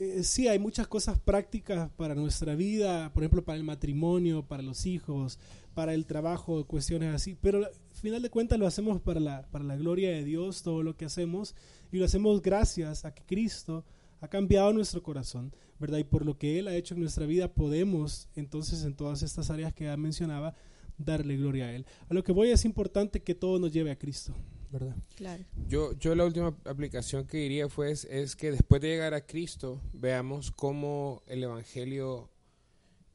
eh, 0.00 0.22
sí, 0.22 0.48
hay 0.48 0.58
muchas 0.58 0.88
cosas 0.88 1.18
prácticas 1.18 1.90
para 1.90 2.14
nuestra 2.14 2.54
vida, 2.54 3.12
por 3.12 3.22
ejemplo, 3.22 3.44
para 3.44 3.58
el 3.58 3.64
matrimonio, 3.64 4.46
para 4.46 4.62
los 4.62 4.86
hijos, 4.86 5.38
para 5.74 5.92
el 5.92 6.06
trabajo, 6.06 6.66
cuestiones 6.66 7.14
así, 7.14 7.36
pero 7.38 7.66
al 7.66 7.72
final 7.92 8.22
de 8.22 8.30
cuentas 8.30 8.58
lo 8.58 8.66
hacemos 8.66 9.02
para 9.02 9.20
la, 9.20 9.42
para 9.50 9.62
la 9.64 9.76
gloria 9.76 10.10
de 10.10 10.24
Dios, 10.24 10.62
todo 10.62 10.82
lo 10.82 10.96
que 10.96 11.04
hacemos, 11.04 11.54
y 11.92 11.98
lo 11.98 12.06
hacemos 12.06 12.40
gracias 12.40 13.04
a 13.04 13.12
que 13.12 13.22
Cristo 13.24 13.84
ha 14.20 14.28
cambiado 14.28 14.72
nuestro 14.72 15.02
corazón, 15.02 15.54
¿verdad? 15.78 15.98
Y 15.98 16.04
por 16.04 16.24
lo 16.24 16.38
que 16.38 16.58
Él 16.58 16.68
ha 16.68 16.74
hecho 16.74 16.94
en 16.94 17.00
nuestra 17.00 17.26
vida 17.26 17.52
podemos 17.52 18.28
entonces 18.34 18.84
en 18.84 18.94
todas 18.94 19.22
estas 19.22 19.50
áreas 19.50 19.72
que 19.72 19.84
ya 19.84 19.96
mencionaba 19.96 20.54
darle 20.98 21.36
gloria 21.36 21.66
a 21.66 21.72
Él. 21.72 21.86
A 22.08 22.14
lo 22.14 22.22
que 22.22 22.32
voy 22.32 22.50
es 22.50 22.64
importante 22.64 23.22
que 23.22 23.34
todo 23.34 23.58
nos 23.58 23.72
lleve 23.72 23.90
a 23.90 23.98
Cristo, 23.98 24.34
¿verdad? 24.70 24.96
Claro. 25.16 25.44
Yo, 25.68 25.92
yo 25.98 26.14
la 26.14 26.24
última 26.24 26.54
aplicación 26.64 27.26
que 27.26 27.38
diría 27.38 27.68
fue 27.68 27.90
es, 27.90 28.04
es 28.04 28.36
que 28.36 28.50
después 28.50 28.80
de 28.82 28.88
llegar 28.88 29.14
a 29.14 29.26
Cristo 29.26 29.80
veamos 29.92 30.50
cómo 30.50 31.22
el 31.26 31.42
Evangelio 31.42 32.30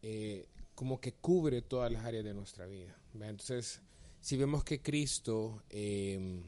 eh, 0.01 0.47
como 0.73 0.99
que 0.99 1.13
cubre 1.13 1.61
todas 1.61 1.91
las 1.91 2.03
áreas 2.05 2.23
de 2.23 2.33
nuestra 2.33 2.65
vida. 2.65 2.95
Entonces, 3.13 3.81
si 4.19 4.37
vemos 4.37 4.63
que 4.63 4.81
Cristo 4.81 5.63
eh, 5.69 6.41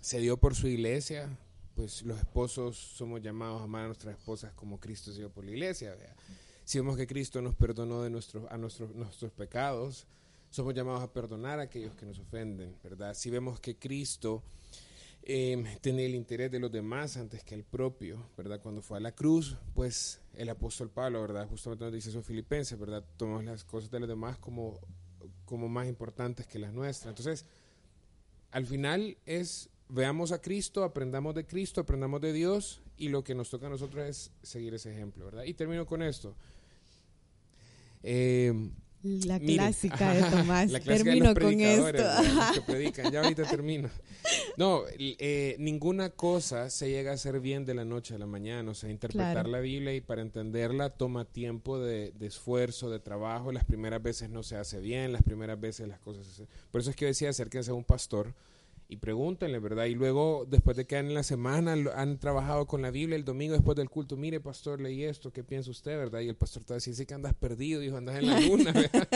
se 0.00 0.20
dio 0.20 0.36
por 0.36 0.54
su 0.54 0.68
iglesia, 0.68 1.36
pues 1.82 2.02
los 2.02 2.16
esposos 2.16 2.76
somos 2.76 3.20
llamados 3.20 3.60
a 3.60 3.64
amar 3.64 3.82
a 3.82 3.86
nuestras 3.88 4.16
esposas 4.16 4.52
como 4.52 4.78
Cristo 4.78 5.10
se 5.10 5.18
dio 5.18 5.30
por 5.30 5.44
la 5.44 5.50
iglesia. 5.50 5.96
¿vea? 5.96 6.14
Si 6.64 6.78
vemos 6.78 6.96
que 6.96 7.08
Cristo 7.08 7.42
nos 7.42 7.56
perdonó 7.56 8.02
de 8.02 8.10
nuestros, 8.10 8.48
a 8.52 8.56
nuestros, 8.56 8.94
nuestros 8.94 9.32
pecados, 9.32 10.06
somos 10.48 10.74
llamados 10.74 11.02
a 11.02 11.12
perdonar 11.12 11.58
a 11.58 11.64
aquellos 11.64 11.96
que 11.96 12.06
nos 12.06 12.20
ofenden, 12.20 12.76
¿verdad? 12.84 13.14
Si 13.14 13.30
vemos 13.30 13.58
que 13.58 13.74
Cristo 13.74 14.44
eh, 15.24 15.76
tenía 15.80 16.06
el 16.06 16.14
interés 16.14 16.52
de 16.52 16.60
los 16.60 16.70
demás 16.70 17.16
antes 17.16 17.42
que 17.42 17.56
el 17.56 17.64
propio, 17.64 18.28
¿verdad? 18.36 18.60
Cuando 18.60 18.80
fue 18.80 18.98
a 18.98 19.00
la 19.00 19.10
cruz, 19.10 19.56
pues 19.74 20.20
el 20.34 20.50
apóstol 20.50 20.88
Pablo, 20.88 21.20
¿verdad? 21.22 21.48
Justamente 21.48 21.84
nos 21.84 21.94
dice 21.94 22.10
eso 22.10 22.22
Filipenses, 22.22 22.78
¿verdad? 22.78 23.04
Tomamos 23.16 23.44
las 23.44 23.64
cosas 23.64 23.90
de 23.90 23.98
los 23.98 24.08
demás 24.08 24.38
como, 24.38 24.78
como 25.46 25.68
más 25.68 25.88
importantes 25.88 26.46
que 26.46 26.60
las 26.60 26.72
nuestras. 26.72 27.10
Entonces, 27.10 27.44
al 28.52 28.66
final 28.66 29.18
es 29.26 29.68
veamos 29.88 30.32
a 30.32 30.40
Cristo, 30.40 30.84
aprendamos 30.84 31.34
de 31.34 31.46
Cristo, 31.46 31.80
aprendamos 31.80 32.20
de 32.20 32.32
Dios 32.32 32.82
y 32.96 33.08
lo 33.08 33.24
que 33.24 33.34
nos 33.34 33.50
toca 33.50 33.66
a 33.66 33.70
nosotros 33.70 34.04
es 34.06 34.30
seguir 34.42 34.74
ese 34.74 34.92
ejemplo, 34.92 35.24
¿verdad? 35.26 35.44
Y 35.44 35.54
termino 35.54 35.86
con 35.86 36.02
esto. 36.02 36.34
Eh, 38.02 38.52
La 39.02 39.38
clásica 39.40 40.14
de 40.14 40.22
Tomás. 40.30 40.70
termino 40.84 41.34
con 41.34 41.60
esto. 41.60 42.04
que 42.54 42.60
predican. 42.62 43.12
Ya 43.12 43.22
ahorita 43.22 43.44
termino. 43.44 43.90
No, 44.56 44.82
eh, 44.98 45.56
ninguna 45.58 46.10
cosa 46.10 46.70
se 46.70 46.88
llega 46.90 47.10
a 47.10 47.14
hacer 47.14 47.40
bien 47.40 47.64
de 47.64 47.74
la 47.74 47.84
noche 47.84 48.14
a 48.14 48.18
la 48.18 48.26
mañana. 48.26 48.70
O 48.70 48.74
sea, 48.74 48.90
interpretar 48.90 49.48
la 49.48 49.60
Biblia 49.60 49.94
y 49.94 50.00
para 50.00 50.22
entenderla 50.22 50.90
toma 50.90 51.24
tiempo 51.24 51.78
de, 51.80 52.12
esfuerzo, 52.20 52.90
de 52.90 53.00
trabajo. 53.00 53.50
Las 53.50 53.64
primeras 53.64 54.02
veces 54.02 54.30
no 54.30 54.42
se 54.42 54.56
hace 54.56 54.80
bien, 54.80 55.12
las 55.12 55.22
primeras 55.22 55.60
veces 55.60 55.88
las 55.88 55.98
cosas 55.98 56.26
se 56.26 56.46
Por 56.70 56.80
eso 56.80 56.90
es 56.90 56.96
que 56.96 57.06
decía 57.06 57.30
acérquense 57.30 57.70
a 57.70 57.74
un 57.74 57.84
pastor 57.84 58.34
y 58.92 58.96
pregúntenle, 58.98 59.58
¿verdad? 59.58 59.86
Y 59.86 59.94
luego, 59.94 60.46
después 60.46 60.76
de 60.76 60.84
que 60.84 60.98
en 60.98 61.14
la 61.14 61.22
semana 61.22 61.74
han 61.94 62.18
trabajado 62.18 62.66
con 62.66 62.82
la 62.82 62.90
Biblia, 62.90 63.16
el 63.16 63.24
domingo 63.24 63.54
después 63.54 63.74
del 63.74 63.88
culto, 63.88 64.18
mire, 64.18 64.38
pastor, 64.38 64.82
leí 64.82 65.02
esto, 65.04 65.32
¿qué 65.32 65.42
piensa 65.42 65.70
usted, 65.70 65.96
verdad? 65.96 66.20
Y 66.20 66.28
el 66.28 66.36
pastor 66.36 66.62
te 66.62 66.74
va 66.74 66.74
a 66.74 66.76
decir, 66.76 66.94
sí 66.94 67.06
que 67.06 67.14
andas 67.14 67.32
perdido, 67.32 67.82
hijo, 67.82 67.96
andas 67.96 68.18
en 68.18 68.26
la 68.26 68.38
luna, 68.46 68.70
¿verdad? 68.72 69.08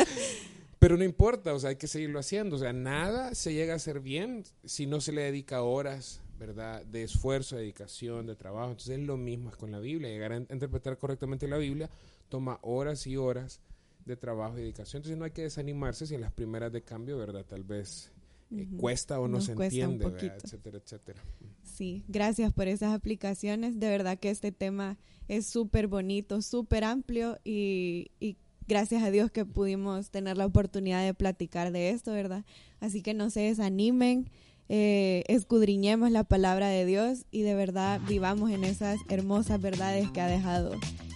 Pero 0.78 0.96
no 0.96 1.04
importa, 1.04 1.52
o 1.52 1.58
sea, 1.58 1.70
hay 1.70 1.76
que 1.76 1.88
seguirlo 1.88 2.18
haciendo. 2.18 2.56
O 2.56 2.58
sea, 2.58 2.72
nada 2.72 3.34
se 3.34 3.52
llega 3.52 3.74
a 3.74 3.76
hacer 3.76 4.00
bien 4.00 4.44
si 4.64 4.86
no 4.86 5.02
se 5.02 5.12
le 5.12 5.20
dedica 5.20 5.60
horas, 5.60 6.22
¿verdad? 6.38 6.82
De 6.86 7.02
esfuerzo, 7.02 7.56
de 7.56 7.62
dedicación, 7.62 8.26
de 8.26 8.34
trabajo. 8.34 8.70
Entonces 8.70 8.98
es 8.98 9.04
lo 9.04 9.18
mismo 9.18 9.50
es 9.50 9.56
con 9.56 9.72
la 9.72 9.78
Biblia. 9.78 10.08
Llegar 10.08 10.32
a 10.32 10.36
interpretar 10.38 10.96
correctamente 10.96 11.48
la 11.48 11.58
Biblia 11.58 11.90
toma 12.30 12.60
horas 12.62 13.06
y 13.06 13.18
horas 13.18 13.60
de 14.06 14.16
trabajo 14.16 14.56
y 14.56 14.62
dedicación. 14.62 15.00
Entonces 15.00 15.18
no 15.18 15.26
hay 15.26 15.32
que 15.32 15.42
desanimarse 15.42 16.06
si 16.06 16.14
en 16.14 16.22
las 16.22 16.32
primeras 16.32 16.72
de 16.72 16.80
cambio, 16.80 17.18
¿verdad? 17.18 17.44
Tal 17.44 17.62
vez 17.62 18.10
eh, 18.50 18.68
cuesta 18.76 19.18
o 19.18 19.28
no 19.28 19.40
se 19.40 19.52
entiende, 19.52 20.06
etcétera, 20.06 20.78
etcétera. 20.78 21.22
Sí, 21.62 22.04
gracias 22.08 22.52
por 22.52 22.68
esas 22.68 22.94
aplicaciones. 22.94 23.80
De 23.80 23.88
verdad 23.88 24.18
que 24.18 24.30
este 24.30 24.52
tema 24.52 24.98
es 25.28 25.46
súper 25.46 25.88
bonito, 25.88 26.40
súper 26.42 26.84
amplio 26.84 27.38
y, 27.44 28.10
gracias 28.68 29.02
a 29.02 29.10
Dios 29.10 29.30
que 29.30 29.44
pudimos 29.44 30.10
tener 30.10 30.36
la 30.36 30.46
oportunidad 30.46 31.04
de 31.04 31.14
platicar 31.14 31.72
de 31.72 31.90
esto, 31.90 32.12
¿verdad? 32.12 32.44
Así 32.80 33.02
que 33.02 33.14
no 33.14 33.30
se 33.30 33.40
desanimen, 33.40 34.30
eh, 34.68 35.24
escudriñemos 35.28 36.10
la 36.10 36.24
palabra 36.24 36.68
de 36.68 36.84
Dios 36.84 37.26
y 37.30 37.42
de 37.42 37.54
verdad 37.54 38.00
vivamos 38.08 38.50
en 38.50 38.64
esas 38.64 38.98
hermosas 39.08 39.60
verdades 39.60 40.10
que 40.10 40.20
ha 40.20 40.26
dejado 40.26 40.72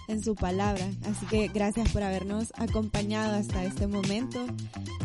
en 0.07 0.23
su 0.23 0.35
palabra. 0.35 0.85
Así 1.05 1.25
que 1.27 1.47
gracias 1.47 1.89
por 1.91 2.03
habernos 2.03 2.53
acompañado 2.57 3.35
hasta 3.35 3.63
este 3.63 3.87
momento. 3.87 4.45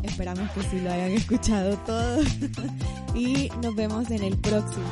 Esperamos 0.02 0.50
que 0.52 0.62
sí 0.62 0.80
lo 0.80 0.92
hayan 0.92 1.10
escuchado 1.12 1.76
todo 1.78 2.22
y 3.14 3.50
nos 3.62 3.74
vemos 3.74 4.10
en 4.10 4.22
el 4.22 4.36
próximo. 4.38 4.84